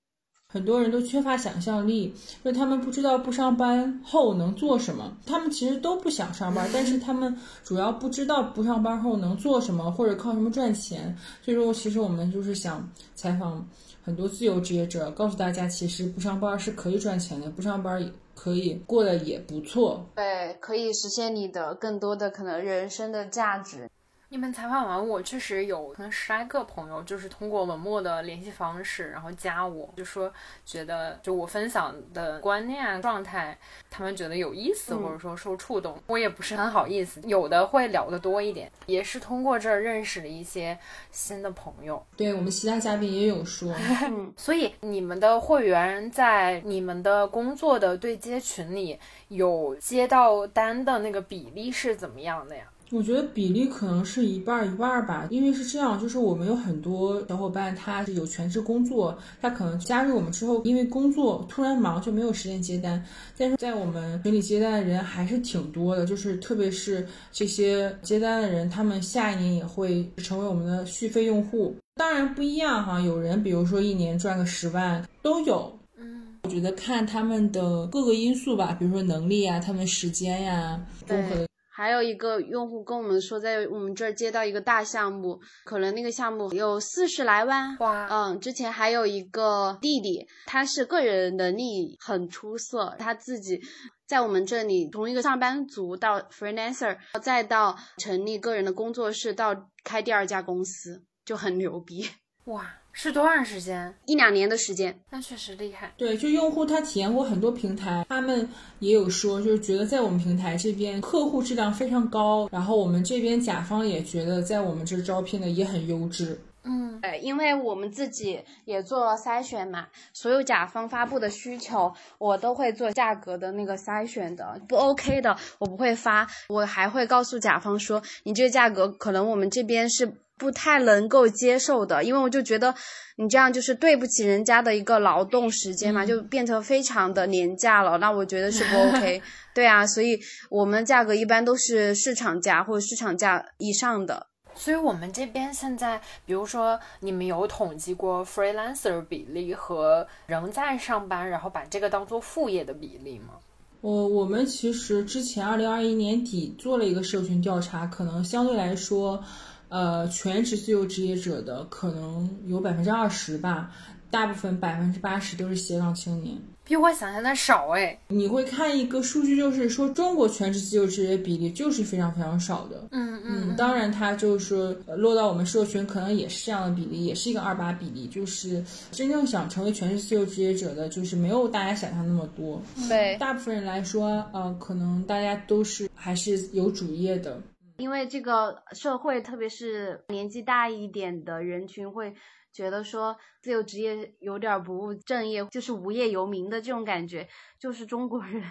[0.53, 2.13] 很多人都缺乏想象力，
[2.45, 5.17] 就他们不知道不上班后能做什么。
[5.25, 11.17] 他们其实都不想上班，但是他们主要不知道不上班后能做什么或者靠什么赚钱。
[11.41, 13.65] 所以说，其实我们就是想采访
[14.03, 20.05] 很多自由职业者，告诉大家，其实不上班是可以赚钱的，不上班也可以过得也不错。
[20.17, 23.89] 对，可以实现你的更多的可能人生的价值。
[24.33, 30.33] 你们采访完我，确实有可能十来个朋友，就是通过文末的联系方式，然后加我，就说
[30.65, 33.59] 觉得就我分享的观念状态，
[33.91, 36.01] 他们觉得有意思，或者说受触动。
[36.07, 40.79] 我也不是很好意思，有的会聊得多一点，也是通过这儿认识了一些
[41.11, 42.01] 新的朋友。
[42.17, 43.75] 对我们其他嘉宾也有说，
[44.39, 52.63] 所以你们的会员在你们的工作的对接群里有接到单的那个比例是怎么样的呀？
[52.93, 63.01] 我觉得比例可能是一半儿一半儿吧，因为是这样，就是我们有很多小伙伴，他是有全职工作，他可能加入我们之后，因为工作突然忙就没有时间接单，
[63.39, 71.73] 但是在我们群里接单的人还是挺多的，就是特别是这些接单的人，他们下一年也会成为我们的续费用户。
[71.95, 81.50] 当然不一样哈，有人比如说一年赚个十万都有，嗯，我觉得看他们的各个因素吧，比如说能力啊，他们时间呀，综合的。
[81.81, 87.75] 还有一个用户跟我们说，在我们这儿接到一个大项目，可能那个项目有四十来万。
[87.79, 93.59] 哇，嗯，之前还有一个弟弟，他是个人能力很出色，他自己
[94.07, 102.07] 在我们这里，从一个上班族到 freelancer，再到成立个人的工作室，到开第二家公司，就很牛逼。
[102.45, 102.71] 哇，
[103.03, 103.95] 是多长时间？
[104.05, 105.91] 一两年的时间，那确实厉害。
[105.97, 108.47] 对，就用户他体验过很多平台，他们
[108.79, 116.39] 也有说，就是觉得在我们平台这边客户质量非常高，然后我们这边甲方也觉得在我们这招聘的也很优质。
[116.63, 132.75] 嗯，对，因为我们自己也做了筛选嘛，所有甲方发布的需求，我都会做价格的那个筛选的，不 OK 的我不会发，我还会告诉甲方说，你这个价格可能我们这边是不太能够接受的，因为我就觉得
[133.17, 139.21] 你这样就是对不起人家的一个劳动时间嘛，就变成非常的廉价了，那我觉得是不 OK。
[139.55, 144.29] 对啊，所以我们价格一般都是市场价或者市场价以上的。
[144.55, 153.35] 所以我们这边现在，比如说你们有统计过 freelancer 比例和仍在上班，然后把这个当做副业的比例吗？
[153.81, 159.23] 我我们其实之前二零二一年底做了一个社群调查，可能相对来说，
[159.71, 163.71] 呃，全职自由职业者的可能有百分之二十吧，
[164.11, 166.37] 大部分百分之八十都是斜杠青年。
[166.63, 172.87] 比我想象的少哎，你会看一个数据，就是说中国全职自由职业比例就是非常非常少的。
[172.93, 178.07] 嗯嗯，当然它就是落到我们社群，可能也是这样的比例，也是一个二八比例。
[178.07, 182.63] 就是真正想成为全职自由职业者的，就是没有大家想象那么多。
[182.89, 187.41] 对，大部分人来说，呃，可能大家都是还是有主业的。
[187.81, 192.15] 因为这个社会，特别是年纪大一点的人群会。
[192.53, 197.29] 觉得说自由职业有点不务正业，就是无业游民的这种感觉，
[197.61, 198.43] 就是中国人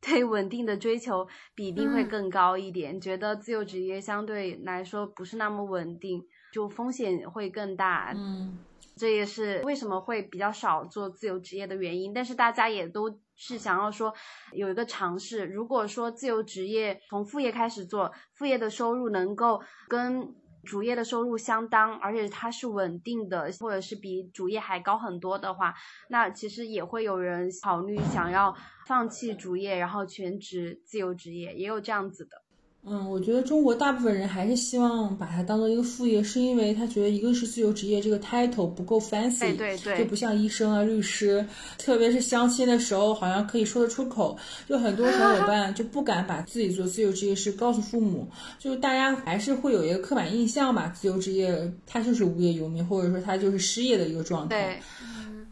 [0.00, 6.20] 对稳定的追求比例会更高一点，觉得自由职业相对来说不是那么稳定，
[6.52, 8.12] 就风险会更大。
[8.16, 8.58] 嗯，
[8.96, 12.12] 这也是为什么会比较少做自由职业的原因。
[12.12, 14.14] 但是大家也都是想要说
[14.52, 20.34] 有一个尝试，如果说自由职业从副业开始做，副业的收入能够跟。
[20.66, 25.74] 主业的收入相当，而且它是稳定的，或者是比主业还高很多的话，
[26.08, 32.43] 那其实也会有人考虑想要放弃主业，然后全职自由职业，也有这样子的。
[32.86, 41.44] 嗯，我觉得中国大部分人还是希望把它当做一个副业，是因为他觉得一个是自由职业这个 title 不够 fancy，对对对，就不像医生啊、律师，
[41.78, 44.36] 特别是相亲的时候好像可以说得出口，
[44.68, 54.62] 就很多小伙伴就不敢把自己做自由职业是告诉父母，就是大家还是会有一个刻板印象吧，自由职业他就是无业游民，或者说他就是失业的一个状态。
[54.62, 54.82] 对。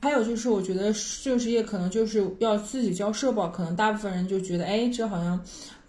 [0.03, 5.41] 还有就是，我觉得自由职业可能就是要自己交社保，可能大部分人就觉得，哎，这好像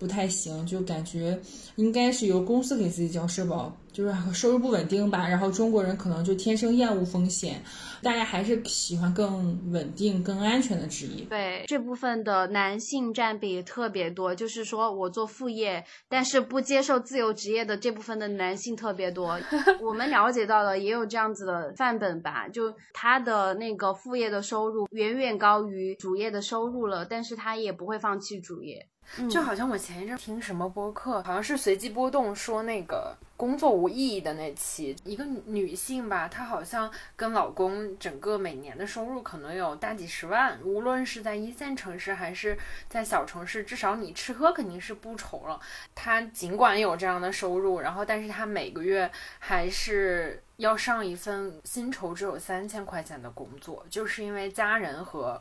[0.03, 1.39] 不太行，就感觉
[1.77, 3.73] 应该是由公司给自己交社保。
[3.93, 7.63] 就是收入不稳定吧，然后中国人可能就天生厌恶风险，
[8.01, 11.25] 大家还是喜欢更稳定、更安全的职业。
[11.25, 19.39] 对这部分的男性占比特别多，就是说我做副业，但是不接受自由职业的这部分的男性特别多。
[19.79, 28.87] 我们了解到的也有这样子的范本吧，就他的那个副业的收入远远高于主业的收入了，但是他也不会放弃主业。
[29.29, 42.57] 就好像我前一阵听什么播客，好像是随机波动说那个工作无意义的那期，一个女性吧，她好像跟老公整个每年的收入可能有大几十万，无论是在一线城市还是
[42.89, 45.59] 在小城市，至少你吃喝肯定是不愁了。
[45.93, 55.39] 她尽管有这样的收入，然后但是她每个月还是要上一份薪酬只有三千块钱的工作，就是因为家人和。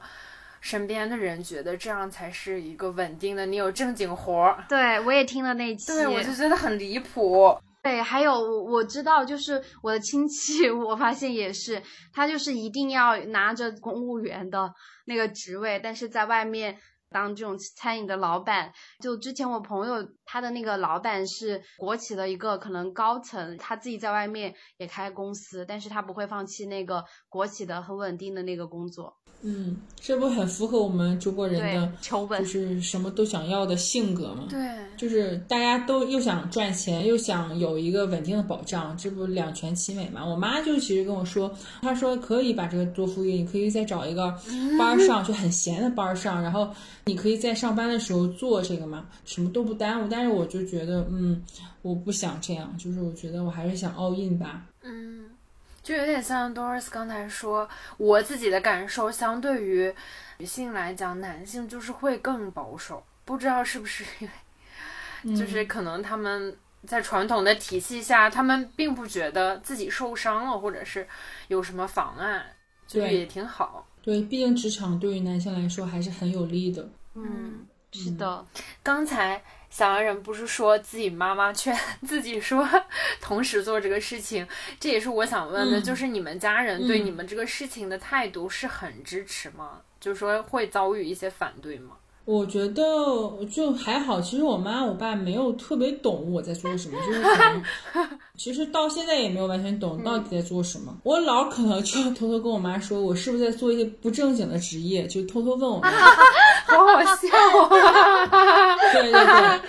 [0.62, 4.64] 身边的人觉得这样才是一个稳定的，你有正经活儿。
[4.68, 7.54] 对，我也听了那期，对我就觉得很离谱。
[7.82, 14.72] 对，还有我知道，就是我的亲戚， 我发现也是，他就是一定要拿着公务员的
[15.04, 16.78] 那个职位，但是在外面
[17.10, 18.72] 当这种餐饮的老板。
[19.00, 29.16] 就之前我朋友他的那个老板是国企的一个可能高层，他自己在外面也开公司，但是他不会放弃那个国企的很稳定的那个工作。
[29.44, 34.46] 嗯，这不很符合我们中国人的求稳，就是什么都想要的性格吗？
[34.48, 34.58] 对，
[34.96, 40.24] 就是大家都又想赚钱，又想有一个稳定的保障，这不两全其美嘛？
[40.24, 44.32] 我妈就其实跟我说，她说可以把这个做副业，你可以再找一个
[44.78, 46.70] 班上，就很闲的班上，然后
[47.06, 50.08] 你可以在上班的时候做这个嘛，什么都不耽误。
[50.08, 51.42] 但是我就觉得，嗯，
[51.82, 54.66] 我不想这样，就是我觉得我还是想 all in 吧。
[54.84, 55.24] 嗯。
[55.82, 59.92] 就有点像 Doris 刚才说，我自己的感受，相对于
[60.38, 63.02] 女性来讲，男性就是会更保守。
[63.24, 64.28] 不知道是不是因
[65.24, 71.06] 为， 就是可能他们在传统的体系下，他们并不觉得自己受伤了，或者是
[71.48, 72.44] 有什么妨碍，
[72.86, 73.86] 就也挺好。
[74.02, 76.88] 对，毕竟职场对于男性来说还是很有利的。
[77.14, 78.44] 嗯，是的，
[78.82, 79.42] 刚才
[79.72, 81.74] 小洋人不是说自己妈妈劝
[82.06, 82.68] 自己说
[83.22, 84.46] 同时做这个事情，
[84.78, 89.80] 这也是我想问的，嗯就是你们家人对嗯你们这个事情的态度是很支持吗？
[89.98, 91.96] 就是说会遭遇一些反对吗？
[92.24, 92.84] 我觉得
[93.50, 97.62] 就还好，其实我妈我爸没有特别懂我在做什么，就是可能
[98.38, 100.96] 其实到现在也没有完全懂到底在做什么。
[101.02, 105.90] 我老可能就偷偷跟我妈说，我是不是在做一些不正经的职业，就偷偷问我妈。
[106.64, 107.28] 好好笑
[108.30, 108.76] 啊！
[108.94, 109.12] 对对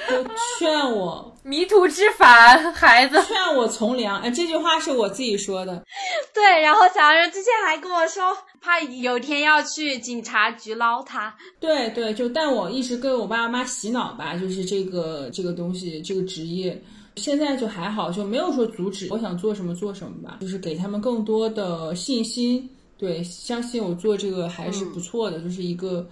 [0.08, 3.22] 对，就劝我迷途知返，孩子。
[3.28, 4.20] 劝我从良。
[4.22, 5.84] 哎，这句话是我自己说的。
[6.34, 6.62] 对。
[6.62, 11.36] 然后小人之前还跟我说，怕有天要去警察局捞他。
[11.60, 16.82] 对对，就但我一直跟我爸妈洗脑吧，就是这个这个东西，这个职业。
[17.18, 22.68] 现在就还好，就没有说阻止我想做什么做什么吧，就是给他们更多的信心。
[22.98, 26.08] 对，相信我做这个还是不错的，就是一个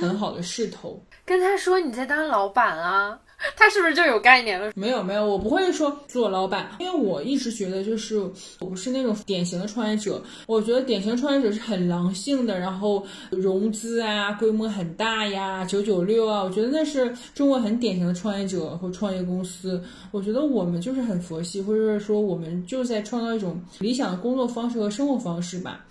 [0.00, 1.02] 很好的势头。
[1.24, 3.18] 跟他说你在当老板啊，
[3.56, 4.72] 他是不是就有概念了？
[4.74, 8.18] 没有没有，我不会说做老板，因为我一直觉得就是
[8.60, 10.22] 我不是那种典型的创业者。
[10.46, 19.82] 我觉得典型创业者是很狼性的，然后融资啊，规模很大呀，九九六啊，我觉得那是中国很典型的创业者或创业公司。
[20.12, 25.84] 我觉得我们就是很佛系，或者说我们就在创造一种理想的工作方式和生活方式吧。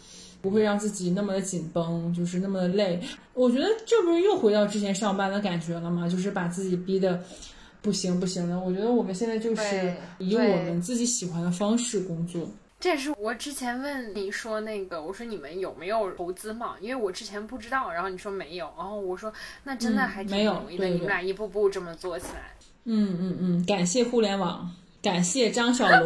[0.45, 3.01] 不会让自己那么的紧绷，就是那么的累。
[3.33, 6.07] 我觉得这不是又回到之前上班的感觉了吗？
[6.07, 7.19] 就是把自己逼的
[7.81, 8.59] 不行不行的。
[8.59, 12.47] 我觉得我们现在就是以我们自己喜欢的方式工作。
[12.79, 16.75] 这也是我之前问你说那个，我说你们有没有投资嘛？
[16.79, 19.33] 因为我之前不知道，然后你说没有，然后我说
[19.63, 22.53] 那真的嗯还挺没有容易的，你们俩一步步这么做起来。
[22.83, 24.71] 嗯嗯嗯，感谢互联网，
[25.01, 26.03] 感谢张小龙。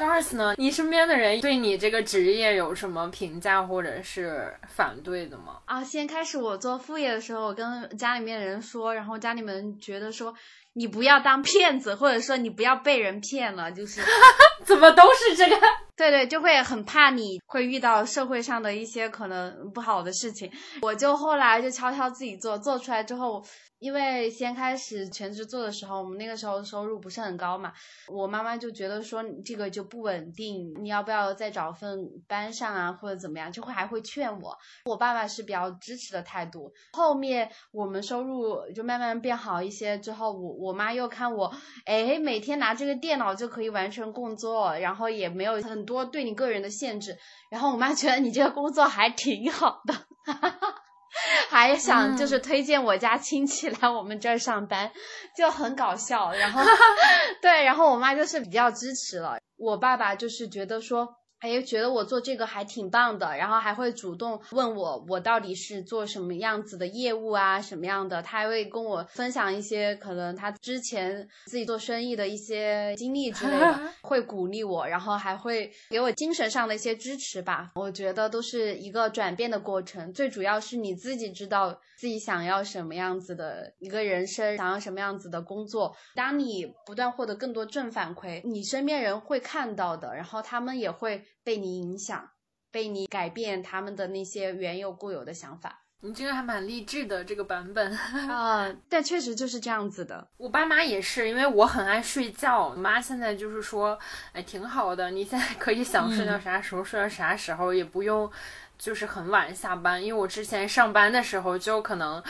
[0.00, 0.54] Charles 呢？
[0.58, 5.58] 你身边的人对你这个职业有什么评价或者是反对的吗？
[5.66, 10.34] 啊，先开始我做副业的时候，我跟家里面人说，然后家里面觉得说
[10.74, 14.00] 你不要当骗子，或者说你不要被人骗了，就是
[14.64, 15.56] 怎么都是这个？
[15.94, 20.50] 对对，就会很怕你会遇到社会上的一些可能不好的事情。
[20.80, 23.44] 我就后来就悄悄自己做，做出来之后，
[23.82, 27.72] 因为先开始全职做的时候，我们那个时候收入不是很高嘛，
[28.06, 34.56] 我妈妈就觉得说这个就不稳定，你要不要再找份班上啊，或者怎么样，就会还会劝我。
[34.84, 36.72] 我爸爸是比较支持的态度。
[36.92, 41.52] 后面我们收入就慢慢变好一些之后，我我妈又看我，
[41.84, 47.18] 哎，每天拿这个电脑就可以完成工作，然后也没有很多对你个人的限制，
[47.50, 49.94] 然后我妈觉得你这个工作还挺好的。
[50.24, 50.81] 哈哈哈
[51.50, 54.90] 还想就是推荐我家亲戚来我们这儿上班，
[55.36, 56.32] 就很搞笑。
[56.32, 56.62] 然后
[57.42, 61.21] 对，然后我妈就是比较支持了，我爸爸就是觉得说。
[61.42, 68.22] 哎，觉得我做这个还挺棒的，然后还会主动问我，我到底是做什么样子的业务啊，什么样的？
[68.22, 77.72] 他还会跟我分享一些可能他之前自己做生意的一些经历之类的，会鼓励我，然后还会给我精神上的一些支持吧。
[77.74, 85.96] 我觉得都是一个转变的过程，最主要是你自己知道自己想要什么样子的一个人生，想要什么样子的工作。
[86.14, 91.24] 当你不断获得更多正反馈，你身边人会看到的，然后他们也会。
[91.42, 92.30] 被你影响，
[92.70, 95.80] 被你改变他们的那些原有固有的想法。
[96.04, 97.92] 你这个还蛮励志的这个版本
[98.28, 100.28] 啊，但确实就是这样子的。
[100.36, 102.68] 我爸妈也是，因为我很爱睡觉。
[102.68, 103.96] 我妈现在就是说，
[104.32, 108.28] 哎，挺好的，你现在可以想睡到啥时候、嗯、睡到啥时候，也不用
[108.76, 110.02] 就是很晚下班。
[110.02, 112.22] 因为我之前上班的时候就可能。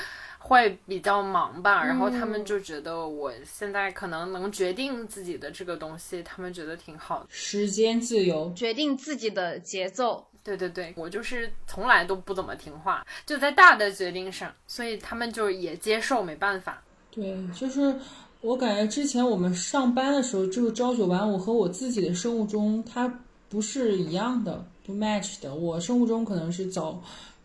[0.45, 7.27] 会比较忙吧，然后他们就觉得我现在可能能决定自己的这个东西，他们觉得挺好的。
[7.31, 10.27] 时间自由，决定自己的节奏。
[10.45, 16.83] 对对对，我就是从来都不怎么听话，就在大的决定上，所以他们就也接受，没办法。
[17.13, 17.95] 对，就是
[18.41, 25.55] 我感觉之前我们上班的时候，这个朝九晚五和我自己的生物钟它不是一样的，不 match 的。
[25.55, 27.01] 我生物钟可能是早。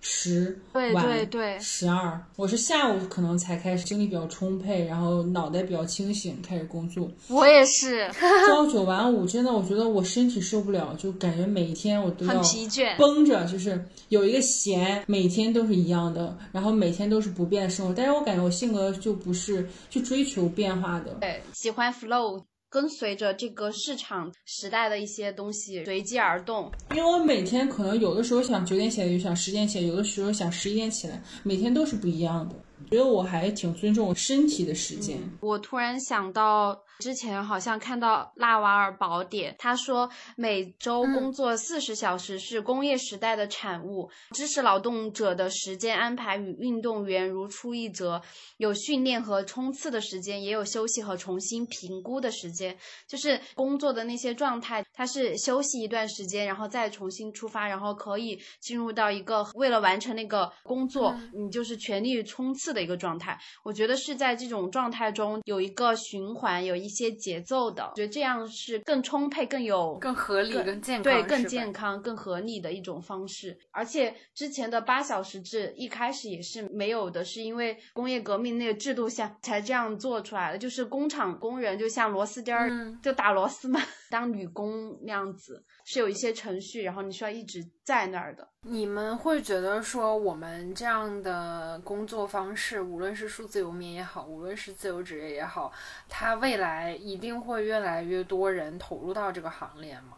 [0.10, 7.12] 十对对对，十二，我是下午可能才开始精力比较充沛，然后脑袋比较清醒，开始工作。
[7.28, 8.10] 我也是，
[8.48, 17.94] 朝九晚五，真的，我觉得我身体受不了，就感觉每一天我都要很疲倦，绷着，就是有一个弦，每天都是一样的，然后每天都是不变的生活。
[17.94, 22.42] 但是我感觉我性格就不是去追求变化的，对，喜欢 flow。
[22.70, 32.56] 跟随着这个市场时代的一些东西随机而动，因为我每天可能有的时候想九点起来，就想十点起来，有的时候想十一点起来，每天都是不一样的。
[32.92, 35.18] 觉得我还挺尊重身体的时间。
[35.42, 48.22] 我突然想到，之前好像看到《纳瓦尔宝典》，他说每周工作四十小时是工业时代的产物，知识劳动者的时间安排与运动员如出一辙，
[48.58, 52.78] 有训练和冲刺的时间，也有休息和重新评估的时间。
[53.08, 62.68] 就是工作的那些状态，它是休息一段时间，然后再重新出发，然后可以进入到一个为了完成那个工作，你就是全力冲刺。
[62.78, 73.58] 的一个状态，我觉得是在这种状态中有一个循环，有一些节奏的，我觉得这样是更充沛、更有、更合理、更健康，对，更健康、更合理的一种方式。
[73.72, 80.58] 而且之前的八小时制一开始也是没有的，是因为工业革命那个制度下才这样做出来的。
[80.58, 82.70] 就是工厂工人就像螺丝钉儿，
[83.02, 83.80] 就打螺丝嘛，
[84.10, 88.46] 当女工那样子，是有一些程序，然后你需要一直在那儿的。
[88.64, 95.72] 你们会觉得说我们这样的工作方式，无论是数字游民也好，无论是自由职业也好，
[96.10, 100.18] 它未来一定会越来越多人投入到这个行列吗？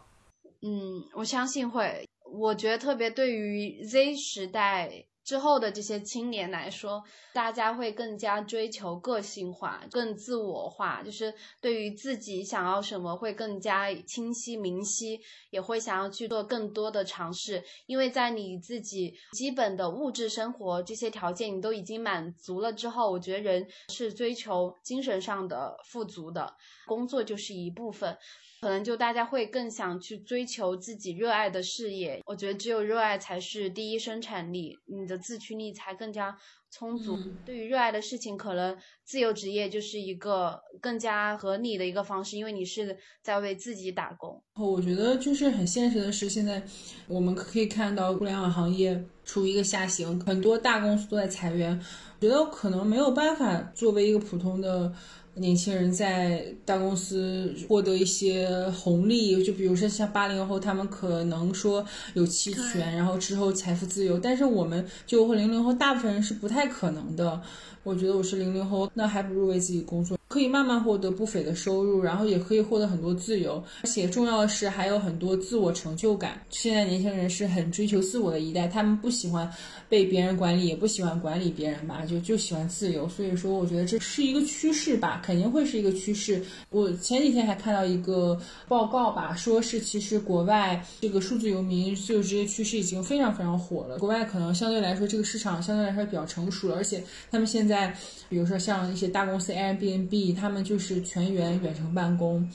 [0.62, 2.04] 嗯，我相信会。
[2.32, 5.06] 我觉得特别对于 Z 时代。
[5.30, 15.20] 之后的这些青年来说，大家会更加追求个性化、更自我化，就是对于自己想要什么会更加清晰明晰，
[15.50, 17.62] 也会想要去做更多的尝试。
[17.86, 26.52] 因为在你自己基本的物质生活这些条件你都已经满足了之后，我觉得人是追求精神上的富足的，
[26.88, 28.18] 工作就是一部分。
[28.60, 36.36] 可能就大家会更想去追求自己热爱的事业，我觉得只有热爱才是第一生产力，你的自驱力才更加
[36.70, 37.18] 充足。
[37.46, 44.42] 对于热爱的事情，可能自由职业就是一个更加合理的一个方式，因为你是在为自己打工。
[44.56, 46.62] 我觉得就是很现实的是，现在
[47.08, 51.80] 我们可以看到互联网行业处于一个下行，很多大公司都在裁员，
[52.20, 54.92] 觉得可能没有办法作为一个普通的。
[55.34, 64.18] 年轻人在大公司获得一些红利，就比如说像八零后，他们可能说有期权，然后之后财富自由。
[64.18, 67.40] 但是我们九后、零零后，大部分人是不太可能的。
[67.82, 70.19] 我觉得我是零零后，那还不如为自己工作。
[70.30, 76.40] 可以慢慢获得不菲的收入，然后也可以获得很多自由，而且重要的是还有很多自我成就感。
[76.50, 79.52] 现在年轻人是很追求自我的一代，他们不喜欢
[79.88, 83.08] 被别人管理，也不喜欢管理别人吧，就就喜欢自由。
[83.08, 86.40] 所以说，我觉得这是一个趋势吧，肯定会是一个趋势。
[86.70, 93.98] 我前几天还看到一个报告吧，说是其实国外这个数字游民自由职业趋势已经非常非常火了。
[93.98, 97.02] 国外可能相对来说这个市场相对来说比较成熟了，而且
[97.32, 97.92] 他们现在
[98.28, 100.19] 比如说像一些大公司 Airbnb。
[100.32, 102.48] 他们就是全员远程办公，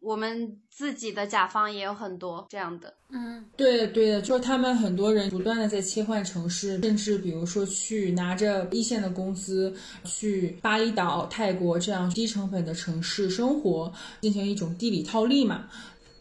[0.00, 2.92] 我们自己的甲方也有很多这样的。
[3.14, 13.92] 嗯，对的，对的，就是他们很多人不断的在切换城市，甚至比如说去拿着一线的工资去巴厘岛、泰国这样低成本的城市生活，
[14.22, 15.68] 进行一种地理套利嘛。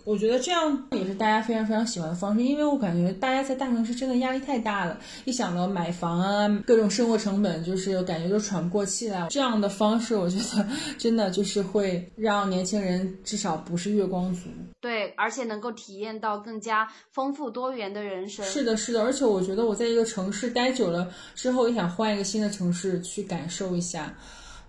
[0.04, 9.28] 我觉得这样也是大家非常非常喜欢的方式，因为我感觉大家在大城市真的压力太大了，一想到买房啊，各种生活成本，就是感觉都喘不过气来。
[9.30, 14.50] 这样的方式，我觉得 真的就是会让年轻人至少不是月光族，
[14.80, 18.44] 对，而且能够体验到更加丰富多元的人生。
[18.46, 24.14] 是的，是的，而且我觉得我在一个城市待久了之后，也想换一个新的城市去感受一下，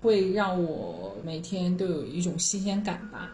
[0.01, 3.31] 会让我每天都有一种新鲜感吧。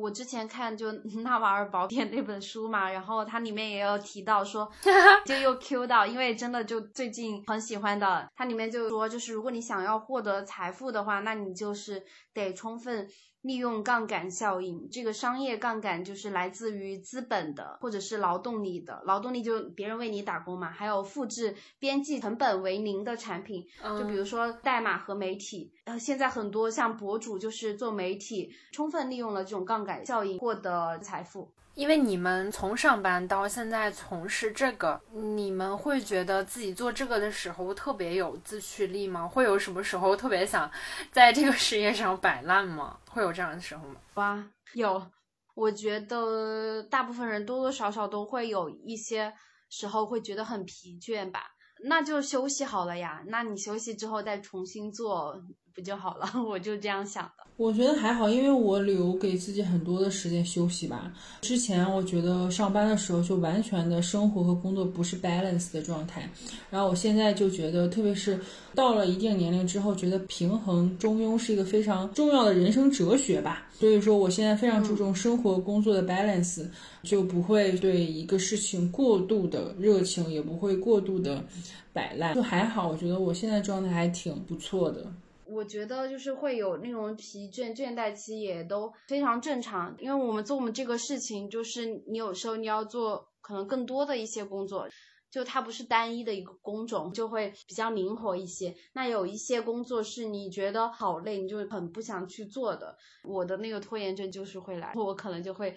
[0.00, 0.90] 我之前看就
[1.22, 4.70] 《纳瓦尔宝典》那本书嘛，然后它里面也有提到说，
[5.26, 13.06] 就又 Q 到，因为真的就最近很喜欢的，它里面就说，就是如果你想要获得财富的话，那你就是得充分。
[13.42, 19.02] 利用杠杆效应，这个商业杠杆就是来自于资本的，或者是劳动力的。
[19.04, 25.72] 劳动力就别人为你打工嘛，还有复制边际成本为零的产品，就比如说代码和媒体。
[25.84, 31.52] 呃，现在很多像博主就是做媒体，充分利用了这种杠杆效应获得财富。
[31.74, 39.26] 因为你们从上班到现在从事这个，你们会觉得自己做这个的时候特别有自驱力吗？
[39.26, 40.70] 会有什么时候特别想
[41.10, 42.98] 在这个事业上摆烂吗？
[43.08, 43.96] 会有这样的时候吗？
[44.14, 44.44] 哇，
[44.74, 45.06] 有。
[45.54, 49.34] 我觉得大部分人多多少少都会有一些
[49.68, 51.44] 时候会觉得很疲倦吧，
[51.84, 53.22] 那就休息好了呀。
[53.26, 55.42] 那你休息之后再重新做，
[55.74, 56.30] 不就好了？
[56.48, 57.44] 我就这样想的。
[57.58, 61.12] 我觉得还好，因为我留给自己很多的时间休息吧。
[61.42, 66.28] 之前我觉得上班的时候就完全的生活和工作不是 balance 的状态，
[66.70, 68.40] 然后我现在就觉得，特别是
[68.74, 73.68] 到了一定年龄之后，觉得平衡中庸是一个非常重要的人生哲学吧。
[73.78, 76.64] 所以说，我现在非常注重生活工作的 balance，
[77.02, 81.44] 就不会对一个事情过度的热情，也不会过度的
[81.92, 82.88] 摆烂，就还好。
[82.88, 85.06] 我觉得我现在状态还挺不错的。
[85.52, 89.94] 我觉得就是会有那种疲倦、倦怠期，也都非常正常。
[89.98, 94.88] 因为我们做我们这个事情，就是你有时候你要做可能更多的一些工作，
[95.30, 98.74] 就它不是单一的一个工种，就会比较灵活一些。
[98.94, 102.96] 那有一些工作是你觉得好累，你就很不想去做的。
[103.24, 105.76] 我的那个拖延症就是会来，我可能就会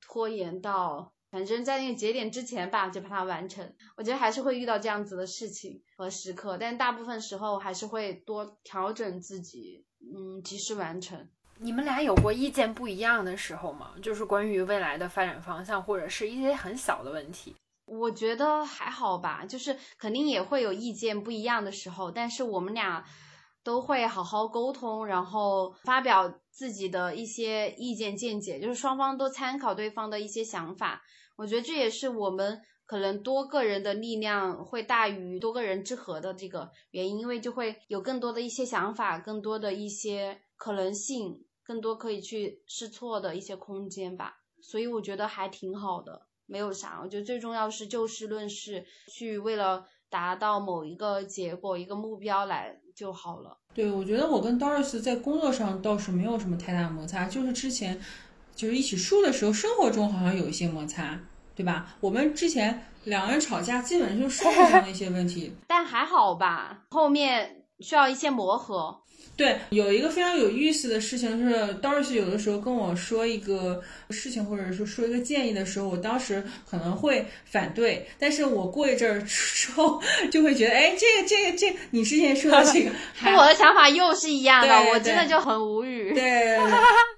[0.00, 1.12] 拖延到。
[1.30, 3.72] 反正，在那个节点之前吧，就把它完成。
[3.96, 11.28] 我觉得还是会遇到这样子的事情和时刻，但大部分时候还是会多调整自己，嗯，及时完成。
[11.58, 13.92] 你们俩有过意见不一样的时候吗？
[14.02, 17.54] 就是关于未来的发展方向，或者是一些很小的问题。
[17.84, 23.04] 我觉得还好吧，就是肯定也会有意见不一样的时候，但是我们俩
[23.62, 31.02] 都会好好沟通，然后发表自己的一些意见见解，就是双方都参考对方的一些想法。
[31.40, 44.34] 我觉得这也是我们可能多个人的力量会大于多个人之和的这个原因，因为就会有更多的一些想法，更多的一些可能性，更多可以去试错的一些空间吧。
[44.60, 47.00] 所以我觉得还挺好的，没有啥。
[47.02, 53.56] 我觉得最重要是就事论事，去为了达到某一个结果、一个目标来就好了。
[53.72, 57.98] 对，我觉得我跟 Doris 在工作上倒是没有什么太大摩擦，就是之前
[58.54, 61.18] 就是一起住的时候，生活中好像有一些摩擦。
[61.56, 61.94] 对吧？
[62.00, 66.84] 我们之前两个人吵架，基本就是生活上的一些问题， 但还好吧。
[66.90, 68.96] 后面需要一些磨合。
[69.36, 79.98] 对，有一个非常有意思的事情是，当时有的时候跟我说一个事情，或者说说一个建议的时候，我当时可能会反对，但是我过一阵儿之后
[80.30, 82.90] 就会觉得，哎，这个这个这，你之前说的这个，
[83.24, 86.12] 跟我的想法又是一样的，我真的就很无语。
[86.12, 86.58] 对，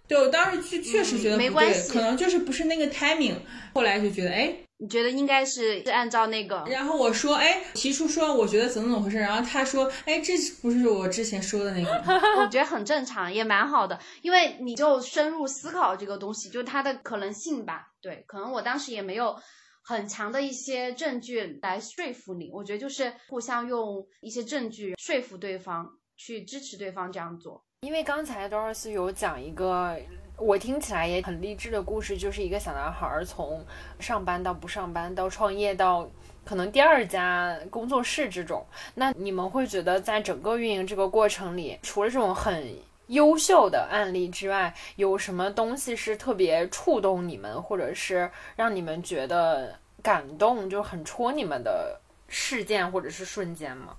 [0.06, 3.34] 对我当时确确实觉得没关系，可能就是不是那个 timing。
[3.74, 11.92] 后来就觉得，哎，你觉得应该是是按照那个，然后我说，哎，提出说，我觉得怎么怎么回事，然后他说，哎，这不是我之前说的那个，
[12.42, 19.36] 我觉得很正常，也蛮好的，因为你就深入思考这个东西，就它的可能性吧，对，可能我当时也没有
[19.84, 27.64] 很强的一些证据来说服你，我觉得就是互相用一些证据说服对方，去支持对方这样做。
[27.82, 29.96] 因为刚才 Doris 有讲一个。
[30.42, 33.64] 我听起来也很励志的故事，就是一个小男孩从
[34.00, 36.08] 上班到不上班，到创业，到
[36.44, 38.66] 可能第二家工作室这种。
[38.94, 42.76] 那你们会觉得，在整个运营这个过程里，除了这种很
[43.06, 53.96] 优秀的案例之外，有什么东西是特别触动你们，或者是让你们觉得感动，就很戳你们的事件或者是瞬间吗？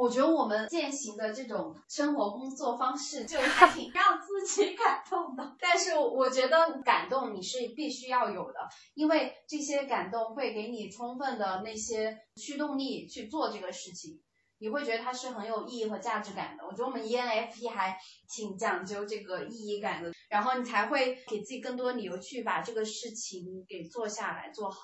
[0.00, 5.54] 我觉得我们践行的这种生活工作方式，就 还挺让自己感动的。
[5.60, 8.60] 但是我觉得感动你是必须要有的，
[8.94, 14.22] 因为这些感动会给你充分的那些驱动力去做这个事情，
[14.58, 16.64] 你会觉得它是很有意义和价值感的。
[16.64, 17.98] 我觉得我们 ENFP 还
[18.34, 24.78] 挺讲究这个意义感的，然后你才会给自己更多理由去把这个事情给做下来做好，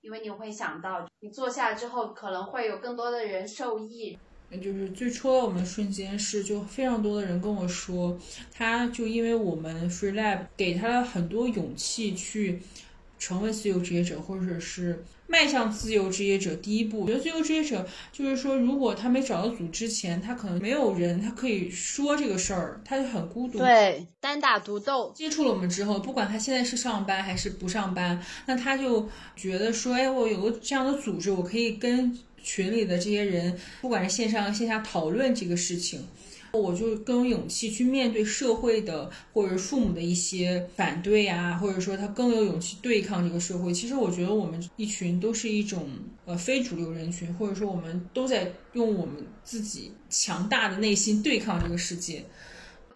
[0.00, 4.18] 因为你会想到你做下来之后，可能会有更多的人受益。
[4.62, 8.18] 就是最戳到我们的瞬间是，就非常多的人跟我说，
[8.52, 12.60] 他就因为我们 Free Lab 给他了很多勇气去
[13.18, 17.00] 成为自由职业者，或者是迈向自由职业者第一步。
[17.00, 25.12] 我觉得自由职业者就是说，如果他没找到组之前，他可能没有人他可以说这个事儿，他就很孤独，对，单打独斗。
[25.14, 32.18] 接触了我们之后，不管他现在是上班还是不上班，那他就觉得说，哎，我有个这样的组织，我可以跟。
[32.48, 36.06] 群里的这些人，不管是线上线下讨论这个事情，
[36.56, 43.72] 我就更有勇气去面对社会的或者父母的一些反对啊，或者说他更有勇气对抗这个社会。
[43.72, 45.88] 其实我觉得我们一群都是一种
[46.24, 52.24] 呃非主流人群，或者说我们都在用我们自己强大的内心对抗这个世界。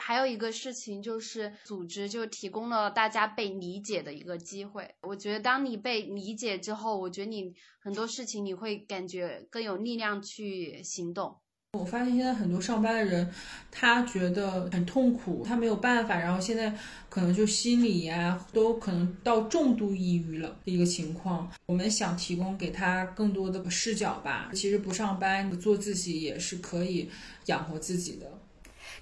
[0.02, 4.94] 还有一个事情就是，组织就提供了大家被理解的一个机会。
[5.02, 11.36] 我觉得，当你被理解之后，我觉得你很多事情你会感觉更有力量去行动。
[11.78, 13.32] 我发现现在很多上班的人，
[13.70, 16.72] 他觉得很痛苦，他没有办法，然后现在
[17.08, 21.48] 可能就心理呀，都可能到重度抑郁了的一个情况。
[21.66, 24.50] 我们想提供给他更多的视角吧。
[24.52, 27.08] 其实不上班，做自己也是可以
[27.46, 28.26] 养活自己的。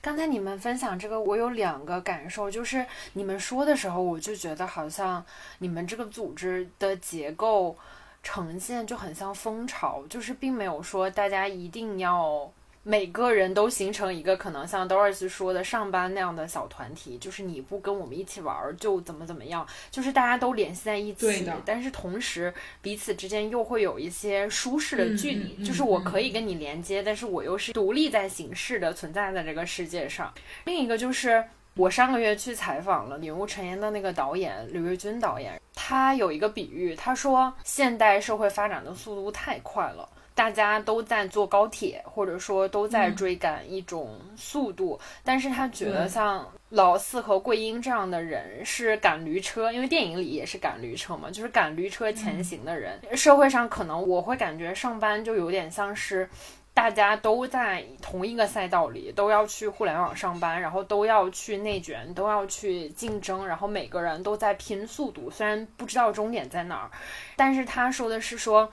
[0.03, 5.25] 刚才你们分享这个，我有两个感受，就是你们说的时候，我就觉得好像
[5.59, 7.75] 你们这个组织的结构
[8.23, 12.53] 呈现就很像蜂巢，就是并没有说大家一定要。
[12.89, 30.33] 每个人都形成一个可能像 Doris 说的上班那样的小团体，就是你不跟我们一起玩就怎么怎么样，就是大家都联系在一起，但是同时彼此之间又会有一些舒适的距离，就是我可以跟你连接，但是我又是独立在形式的存在在这个世界上。
[30.65, 40.09] 另一个就是我上个月去采访了《女巫尘烟》的那个导演吕瑞军导演，他有一个比喻，他说现代社会发展的速度太快了。
[40.39, 53.01] 大家都在坐高铁，或者说都在追赶一种速度，但是他觉得像老四和桂英这样的人是赶驴车，因为电影里也是赶驴车嘛，就是赶驴车前行的人。
[53.17, 56.31] 社会上可能我会感觉上班就有点像是
[56.73, 66.91] 大家都在同一个赛道里，都要去互联网上班，然后都要去内卷，都要去竞争，然后每个人都在拼速度，虽然不知道终点在哪儿，
[67.35, 68.71] 但是他说的是说。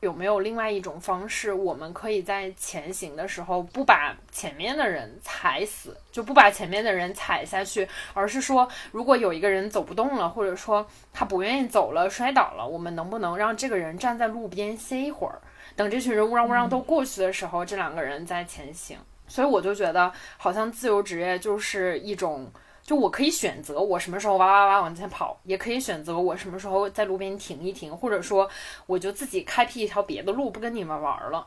[0.00, 15.40] 有没有另外一种方式，我们可以在前行的时候不把前面的人踩死，就不把前面的人踩下去，而是说，如果有一个人走不动了，或者说他不愿意走了，摔倒了，我们能不能让这个人站在路边歇一会儿，
[15.74, 18.98] 等这群人乌嚷乌嚷都过去的时候，这两个人再前行？
[19.26, 22.52] 所以我就觉得，好像自由职业就是一种。
[22.86, 28.48] 就我可以选择我什么时候哇哇哇往前跑，也可以选择我什么时候在路边停一停，或者说
[28.86, 31.44] 我就自己开辟一条别的路，不跟你们玩了。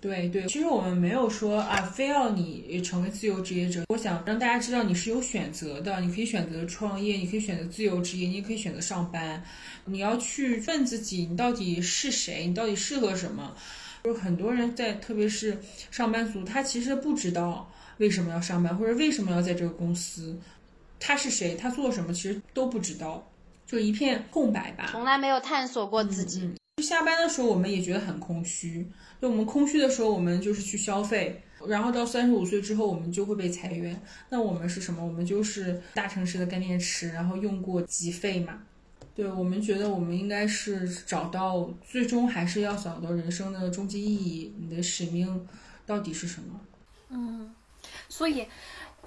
[0.00, 3.82] 对对，其实我们没有说啊，非要你成为自由职业者。
[3.88, 9.42] 我想让大家知道你是有选择的，你可以选择创业，你可以选择自由职业，你也可以选择上班。
[9.86, 13.56] 你要去问自己，你到底是谁，你到底适合什么？
[14.04, 15.58] 就是很多人在，特别是
[15.90, 20.38] 上班族，他其实不知道为什么要上班，或者为什么要在这个公司。
[21.00, 21.54] 他是谁？
[21.54, 22.12] 他做什么？
[22.12, 23.30] 其实都不知道，
[23.66, 24.88] 就一片空白吧。
[24.90, 26.50] 从来没有探索过自己。
[26.82, 28.86] 下班的时候，我们也觉得很空虚。
[29.20, 31.42] 就我们空虚的时候，我们就是去消费。
[31.66, 34.00] 然后到三十五岁之后，我们就会被裁员。
[34.28, 35.04] 那我们是什么？
[35.04, 38.60] 我们就是大城市的干电池，然后用过即废嘛。
[39.14, 44.54] 对我们觉得，我们应该是找到，最终还是要找到人生的终极意义。
[44.56, 45.46] 你的使命
[45.84, 46.60] 到底是什么？
[47.10, 47.52] 嗯，
[48.08, 48.46] 所以。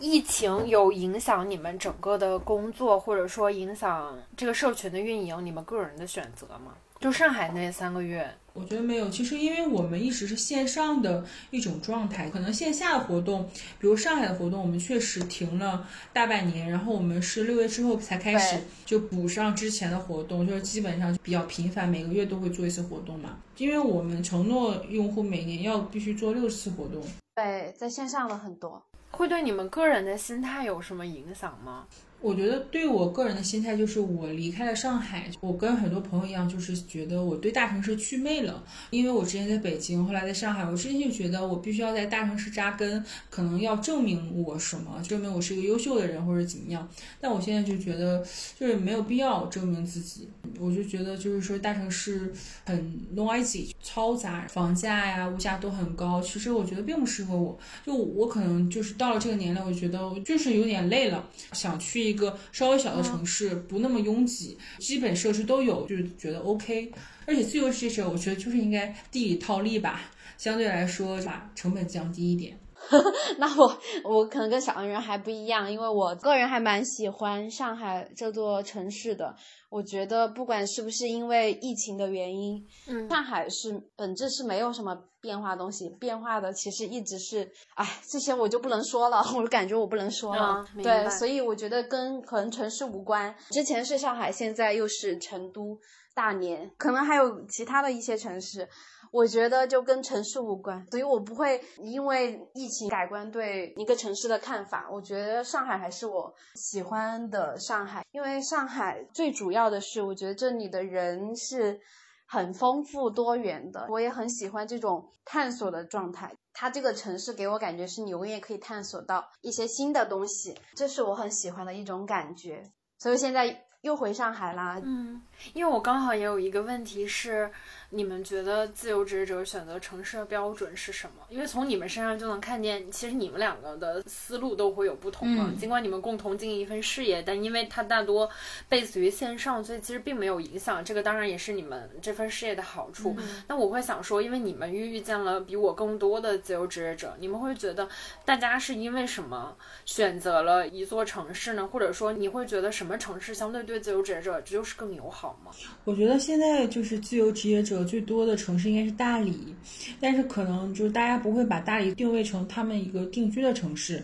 [0.01, 6.73] 疫情有影响你们整个的工作，或者说影响这个社群的运营，你们个人的选择吗？
[6.99, 9.09] 就上海那三个月，我觉得没有。
[9.09, 13.47] 其实因为我们一直是线上的一种状态，可能线下的活动，
[13.79, 23.37] 比如上海的活动，我们确实停了大半年，然后我们是六月之后才开始就补上之前的活动，就是基本上比较频繁，每个月都会做一次活动嘛。
[23.57, 27.03] 因为我们承诺用户每年要必须做六次活动，
[27.35, 28.83] 对，在线上的很多。
[29.11, 31.85] 会对你们个人的心态有什么影响吗？
[32.21, 38.63] 我觉得对我个人的心态就是，我离开了上海，我跟很多朋友一样，就是觉得我对大城市祛魅了。
[38.91, 46.87] 因为我之前在北京，后来在上海，我之前就觉得我必须要在大城市扎根，可能要证明我什么，证明我是一个优秀的人或者怎么样。
[47.19, 48.23] 但我现在就觉得，
[48.59, 50.29] 就是没有必要证明自己。
[50.59, 52.31] 我就觉得，就是说大城市
[52.65, 56.21] 很 noisy，嘈杂，房价呀、物价都很高。
[56.21, 57.57] 其实我觉得并不适合我。
[57.83, 62.10] 就我可能就是到了这个年龄，我觉得就是有点累了，想去。
[62.11, 66.91] 一个稍微小的城市，不那么拥挤，基本设施都有，就是觉得 OK。
[67.25, 70.01] 而且自由职业者，我觉得就是应该地理套利吧，
[70.37, 72.59] 相对来说把成本降低一点。
[73.37, 79.35] 那我我可能跟小恩人还不一样，因为我个人还蛮喜欢上海这座城市的。
[79.69, 90.65] 我觉得不管是不是因为疫情的原因，嗯，上海是本质是没有什么变化东西，变化的其实一直是，哎，这些我就不能说了，我感觉我不能说了。
[90.83, 93.33] 对，所以我觉得跟可能城市无关。
[93.51, 95.79] 之前是上海，现在又是成都、
[96.13, 98.67] 大连，可能还有其他的一些城市。
[99.11, 104.87] 我觉得就跟城市无关，所以我不会因为疫情改观对一个城市的看法。
[104.89, 111.79] 我觉得上海还是我喜欢的上海，因为上海最主要的是，我觉得这里的人是
[112.25, 113.85] 很丰富多元的。
[113.89, 116.33] 我也很喜欢这种探索的状态。
[116.53, 122.63] 它这个城市给我感觉是你永远可以探索到一些新的东西，这是我很喜欢的一种感觉。
[122.97, 124.79] 所以现在又回上海啦。
[124.83, 125.21] 嗯，
[125.53, 127.51] 因为我刚好也有一个问题是。
[127.93, 131.25] 你们觉得自由职业者选择城市的标准是什么？
[131.27, 135.51] 因为从你们身上就能看见，其实你们两个的思路都会有不同嘛。
[135.59, 138.31] 尽管你们共同经营一份事业，但因为它大多
[138.69, 140.85] base 于线上，所以其实并没有影响。
[140.85, 143.13] 这个当然也是你们这份事业的好处。
[143.49, 147.89] 那我会想说，因为你们遇见了比我更多的自由职业者，你们会觉得
[148.23, 151.67] 大家是因为什么选择了一座城市呢？
[151.67, 155.51] 或者说你会觉得什么城市相对对自由职业者就是更友好吗？
[155.83, 157.83] 我觉得现在就是自由职业者。
[157.83, 159.55] 最多的城市应该是大理，
[159.99, 164.03] 但是可能就是大家不会把大理定位成他们一个定居的城市。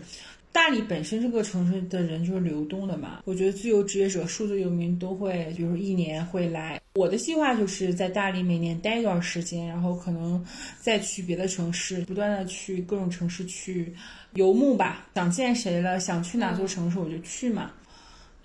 [0.50, 6.80] 大理本身这个城市的人就是流动的嘛，我觉得自由职业者、数字游民都会，比如一年会来。
[6.94, 10.44] 我的计划就是在大理每年待一段时间，然后可能
[10.80, 13.94] 再去别的城市，不断的去各种城市去
[14.34, 15.06] 游牧吧。
[15.14, 17.70] 想见谁了，想去哪座城市我就去嘛。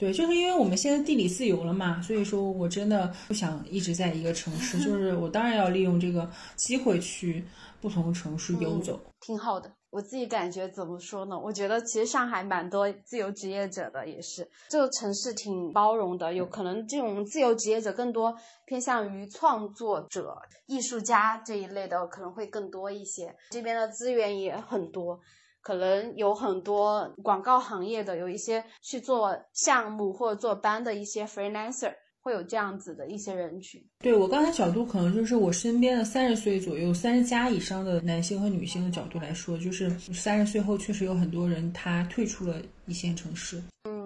[0.03, 7.45] 对，就是因为我们现在地理自由了嘛，所以说我真的不想一直在一个城市， 就是我当然要利用这个机会去
[7.79, 9.71] 不同城市游走，挺好的。
[9.91, 11.39] 我自己感觉怎么说呢？
[11.39, 18.35] 我觉得其实上海蛮多自由职业者的，也是这个城市挺包容的，有可能这种自由职业者更多
[18.65, 20.35] 偏向于创作者、
[20.65, 25.21] 艺术家这一类的可能会更多一些，这边的资源也很多。
[25.64, 33.82] 可能有很多广告行业的，有一些去做项目或者做班的一些 freelancer，会有这样子的一些人群。
[33.99, 43.64] 对我刚才角度，可能就是我身边的三十岁左右、三十加以上的男性和女性的角度来说，就是三十岁后确实有很多人他退出了一线城市。
[43.86, 44.02] 嗯，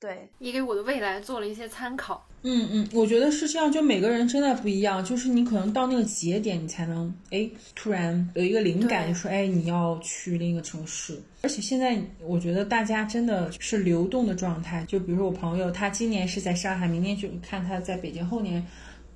[0.00, 2.26] 对，也给我的未来做了一些参考。
[2.42, 11.20] 嗯嗯，我觉得是这样，就每个人真的不一样，就是你可能到那个节点，你才能哎突然有一个灵感，就说哎你要去另一个城市。
[11.42, 18.66] 而且现在我觉得大家真的是流动的状态，就比如说我朋友，他今年是在上海，明年就看他在北京，后年。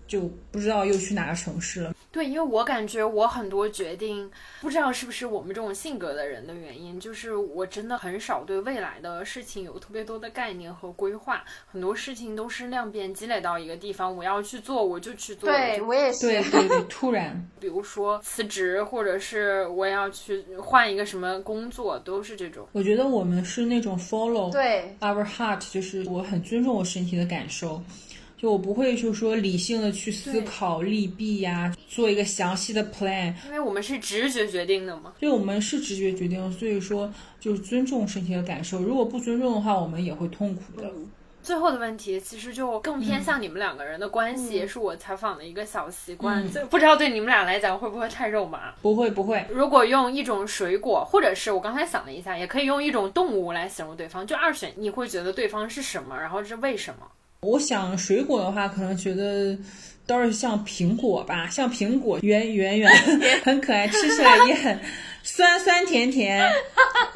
[0.06, 1.94] 就不知道又去哪个城市了。
[2.14, 15.50] 对，因为我感觉我很多决定，不知道是不是我们这种性格的人的原因，就是我真的很少对未来的事情有特别多的概念和规划，很多事情都是量变积累到一个地方，我要去做我就去做。
[15.50, 16.28] 对我也是。
[16.28, 22.64] 对对对，突然， 比如说辞职，或者是我要去换一个什么工作，都是这种。
[22.70, 27.82] 我觉得我们是那种 follow 对 our heart，就是我很尊重我身体的感受。
[28.44, 33.32] 就我不会，就是说理性的去思考利弊呀，做一个详细的 plan。
[33.46, 35.14] 因为我们是直觉决定的嘛。
[35.18, 38.82] 对，我们是直觉决定，所以说就是尊重身体的感受。
[38.82, 40.92] 如果不尊重的话，我们也会痛苦的。
[41.42, 46.46] 最后的问题其实就更偏向你们两个人的关系，也是我采访的一个小习惯。
[46.68, 48.74] 不知道对你们俩来讲会不会太肉麻？
[48.82, 49.42] 不会不会。
[49.48, 56.14] 如果用一种水果，或者是我刚才想了一下，也可以用一种动物来形容对方，就二选，你会觉得对方是什么？
[56.14, 57.06] 然后是为什么？
[57.44, 59.56] 我想水果的话，可能觉得
[60.06, 62.90] 倒是像苹果吧，像苹果圆圆圆，
[63.44, 64.78] 很可爱，吃起来也很
[65.22, 66.50] 酸酸甜甜。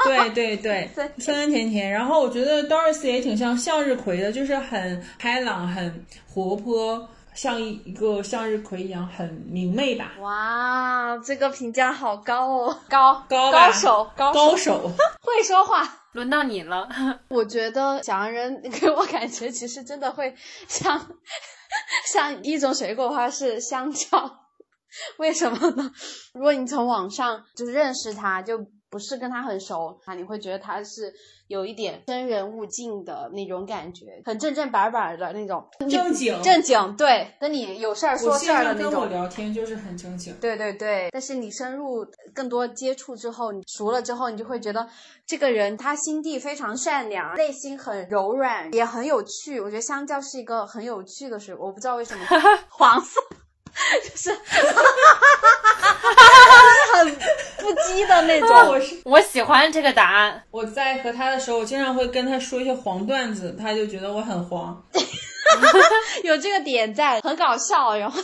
[0.04, 1.90] 对对对， 酸酸甜甜。
[1.90, 7.08] 然后我觉得 Doris 也挺像向日葵的，就是很开朗、很活泼，
[7.40, 10.10] 像一一个向日葵一样很明媚吧。
[10.18, 14.90] 哇，这个评价好高哦，高高高手高手
[15.22, 15.88] 会说话。
[16.14, 16.88] 轮到你了，
[17.30, 20.34] 我觉得小洋人给我感觉其实真的会
[20.66, 21.00] 像
[22.12, 24.38] 像一种水果的话是香蕉，
[25.18, 25.92] 为什么呢？
[26.34, 28.66] 如果你从网上就是认识他，就。
[28.90, 31.12] 不是跟他很熟啊，你会觉得他是
[31.46, 38.90] 有一点生人勿近的那种感觉，很正正板板的那种正经正经，对，跟你有事儿说事儿的那种。
[38.92, 40.34] 跟我聊天就是很正经。
[40.40, 44.88] 对对对，但是你深入更多接触之后，你熟了之后，你就会觉得
[45.26, 49.60] 这个人他心地非常善良，内心很柔软，也很有趣。
[49.60, 52.24] 我觉得香蕉是一个很有趣的水果，我不知道为什么
[52.70, 53.20] 黄色。
[54.02, 54.36] 就是，
[58.22, 58.48] 那种。
[58.68, 60.42] 我是我喜欢这个答案。
[60.50, 64.84] 我在和他的时候，我经常会跟他说一些黄段子，他就觉得我很黄。
[66.24, 68.20] 有这个点在，很搞笑，然后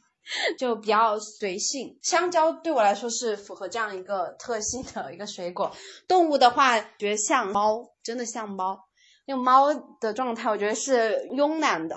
[0.58, 1.98] 就比较随性。
[2.02, 5.74] 香蕉对我来说是符合这样一个特性的一个水果。
[6.08, 8.85] 动物的话，觉得像猫，真的像猫。
[9.26, 11.96] 那个猫的状态，我觉得是慵懒的，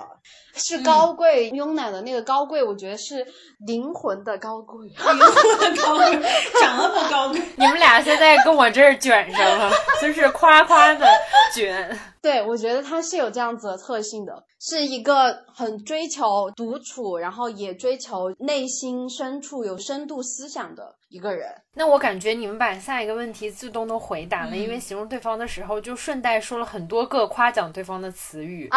[0.55, 3.25] 是高贵慵懒的那个高贵，我觉得是
[3.59, 6.19] 灵魂的高贵，灵魂的高贵，
[6.59, 7.39] 长得不高贵。
[7.55, 9.71] 你们俩现在跟我这儿卷上了，
[10.01, 11.07] 就是夸夸的
[11.53, 11.99] 卷。
[12.22, 21.49] 对，我觉得他是有这样子的特性的，是一个很追求独处，然后也追求内心深处有深度思想的一个人。
[21.74, 28.70] 那我感觉你们把下一个问题自动都回答了，因为形容对方的时候就顺带说了很多个夸奖对方的词语。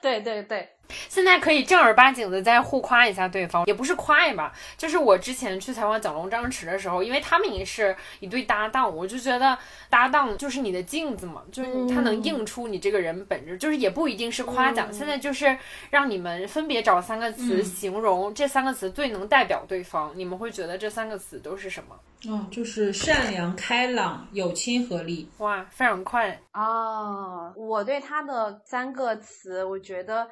[0.00, 0.68] 对 对对。
[1.08, 9.56] 现在可以正儿八经的再互夸一下对方，也不是夸一把，就是我之前去采访蒋龙、张弛的时候，因为他们也是一对搭档，我就觉得
[9.88, 14.92] 搭档就是你的镜子嘛，就是他能映出你这个人本质，就是也不一定是夸奖。
[14.92, 15.56] 现在就是
[15.90, 21.96] 让你们分别找三个词形容这三个词最能代表对方，你们会觉得这三个词都是什么？
[22.30, 25.28] 哦，就是善良、开朗、有亲和力。
[25.38, 27.52] 哇，非常快啊！
[27.56, 30.28] 我对他的三个词，我觉得。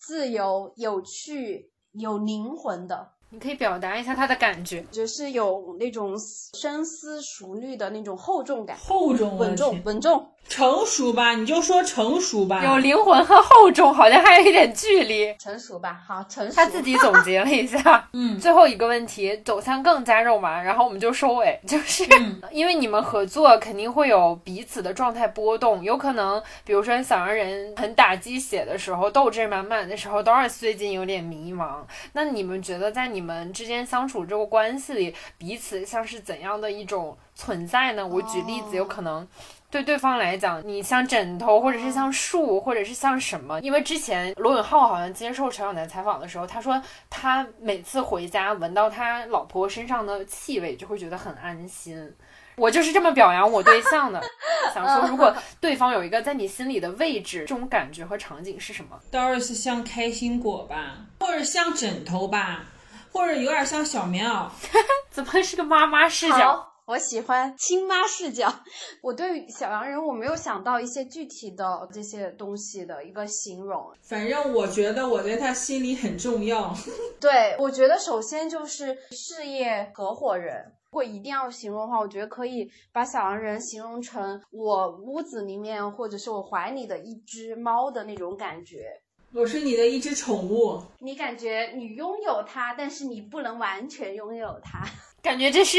[0.00, 3.12] 自由、有趣、有灵魂的。
[3.32, 6.16] 你可以表达一下他的感觉，就是有那种
[6.58, 11.34] 深思熟虑的那种厚重感，厚重、稳重、稳重、成熟吧？
[11.34, 12.64] 你就说成熟吧。
[12.64, 15.32] 有灵魂和厚重，好像还有一点距离。
[15.38, 16.56] 成熟吧，好，成熟。
[16.56, 18.36] 他自己总结了一下， 嗯。
[18.40, 22.04] 最后一个问题，走向更加肉麻，然后我们就收尾，就是
[22.50, 31.76] 因为你们合作肯定会有彼此的状态波动，有可能，比如说想让人很打鸡血的时候，斗志满满的时候，都是最近有点迷茫。
[32.14, 33.19] 那你们觉得在你？
[33.20, 38.06] 你们之间相处这个关系里，彼此像是怎样的一种存在呢？
[38.06, 39.28] 我举例子，有可能
[39.70, 43.60] 对对方来讲，你像枕头，或者是像树，或者是像什么？
[43.60, 52.14] 因为之前罗永浩好像接受陈晓南采访的时候，他说他每次回家闻到他老婆身上的气味，就会觉得很安心。
[52.56, 54.18] 我就是这么表扬我对象的，
[54.74, 62.64] 想说如果对方有一个在你心里的位置，这种感觉和场景是什么当然是像开心果吧，或者像枕头吧。
[63.12, 64.48] 或者有点像小棉袄，
[65.10, 66.66] 怎么是个妈妈视角？
[66.86, 68.52] 我喜欢亲妈视角。
[69.00, 73.92] 我对小洋人我没有想到一些具体的这些东西的一个形容。
[74.02, 76.74] 反正我觉得我在他心里很重要。
[77.20, 80.72] 对，我觉得首先就是事业合伙人。
[80.90, 89.00] 如果一定要形容的话，我觉得可以把小洋人形容成我屋子里面或者是我怀里的一只猫的那种感觉。
[89.32, 94.84] 我是你的一只宠物，你感觉你拥有它，但是你不能完全拥有它。
[95.22, 95.78] 感觉这是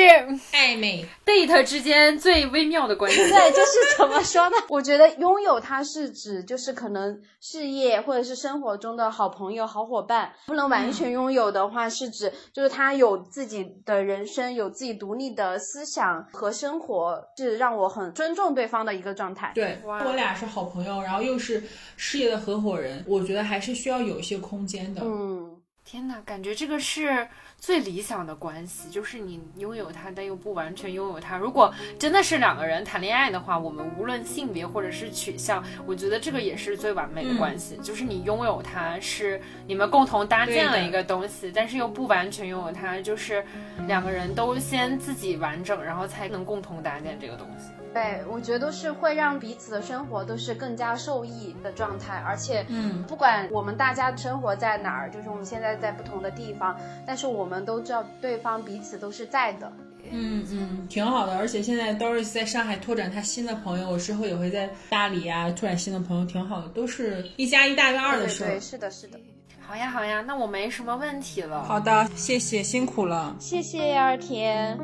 [0.53, 3.17] 暧昧 date 之间最微妙的关系。
[3.17, 4.55] 对，就是怎么说呢？
[4.69, 10.31] 我觉得拥有它是指就是可能事业或者是生活中的好朋友、好伙伴。
[10.45, 19.51] 不能完全拥有的话，是指就是他有自己的人生，有自己独立的思想和生活，是让我很尊重对方的一个状态。
[19.55, 21.63] 对，我俩是好朋友，然后又是
[21.97, 25.01] 事业的合伙人，我觉得还是需要有一些空间的。
[25.03, 27.27] 嗯，天呐，感觉这个是。
[27.61, 31.37] 最理想的关系就是你拥有它，但又不完全拥有它。
[31.37, 37.77] 如果真的是两个人谈恋爱的话，我们无论性别或者是取向，我觉得这个也是最完美的关系。
[37.77, 43.45] 就是你拥有它，是你们共同搭建了一个东西，但是又不完全拥有它，就是
[43.85, 47.69] 两个人都先自己完整，然后才能共同搭建这个东西。
[47.93, 59.71] 对，我觉得是会让彼此的生活都是更加受益的状态，而且，嗯，不管我们大家生活在哪儿，就是我们现在在不同的地方，但是我们都知道对方彼此都是在的。
[60.09, 61.37] 嗯嗯，挺好的。
[61.37, 68.43] 而且现在 Doris 在上海拓展他新的朋友，我之后也会在大理啊拓展新的朋友，挺好的，都是一加一大于二的事。
[68.43, 69.19] 对，是的，是的。
[69.59, 71.63] 好呀，好呀，那我没什么问题了。
[71.63, 73.35] 好的，谢谢，辛苦了。
[73.39, 74.77] 谢谢二田。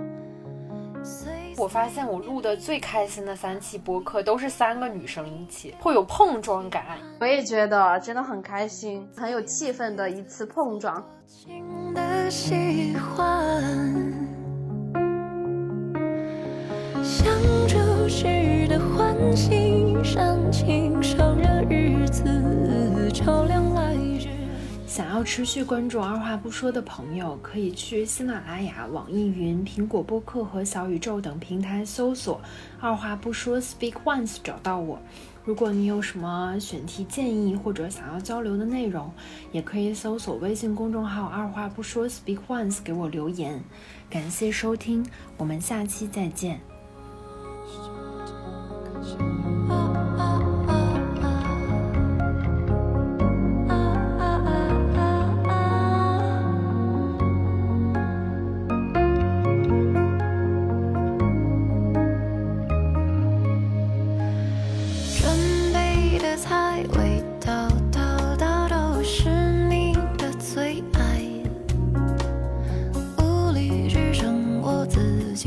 [1.59, 6.99] 我发现我录的最开心的三期播客都是三个女生一起，会有碰撞感。
[7.19, 11.03] 我也觉得真的很开心，很有气氛的一次碰撞。
[24.97, 32.41] 想要持续关注二话不说的朋友，可以去喜马拉雅、网易云、苹果播客和小宇宙等平台搜索
[32.81, 34.97] “二话不说 Speak Once” 找到我。
[35.45, 39.13] 如果你有什么选题建议或者想要交流的内容，
[39.51, 43.63] 也可以搜索微信公众号“二话不说 Speak Once” 给我留言。
[44.09, 45.05] 感谢收听，
[45.37, 46.59] 我们下期再见。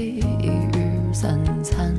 [0.01, 1.95] 一日三餐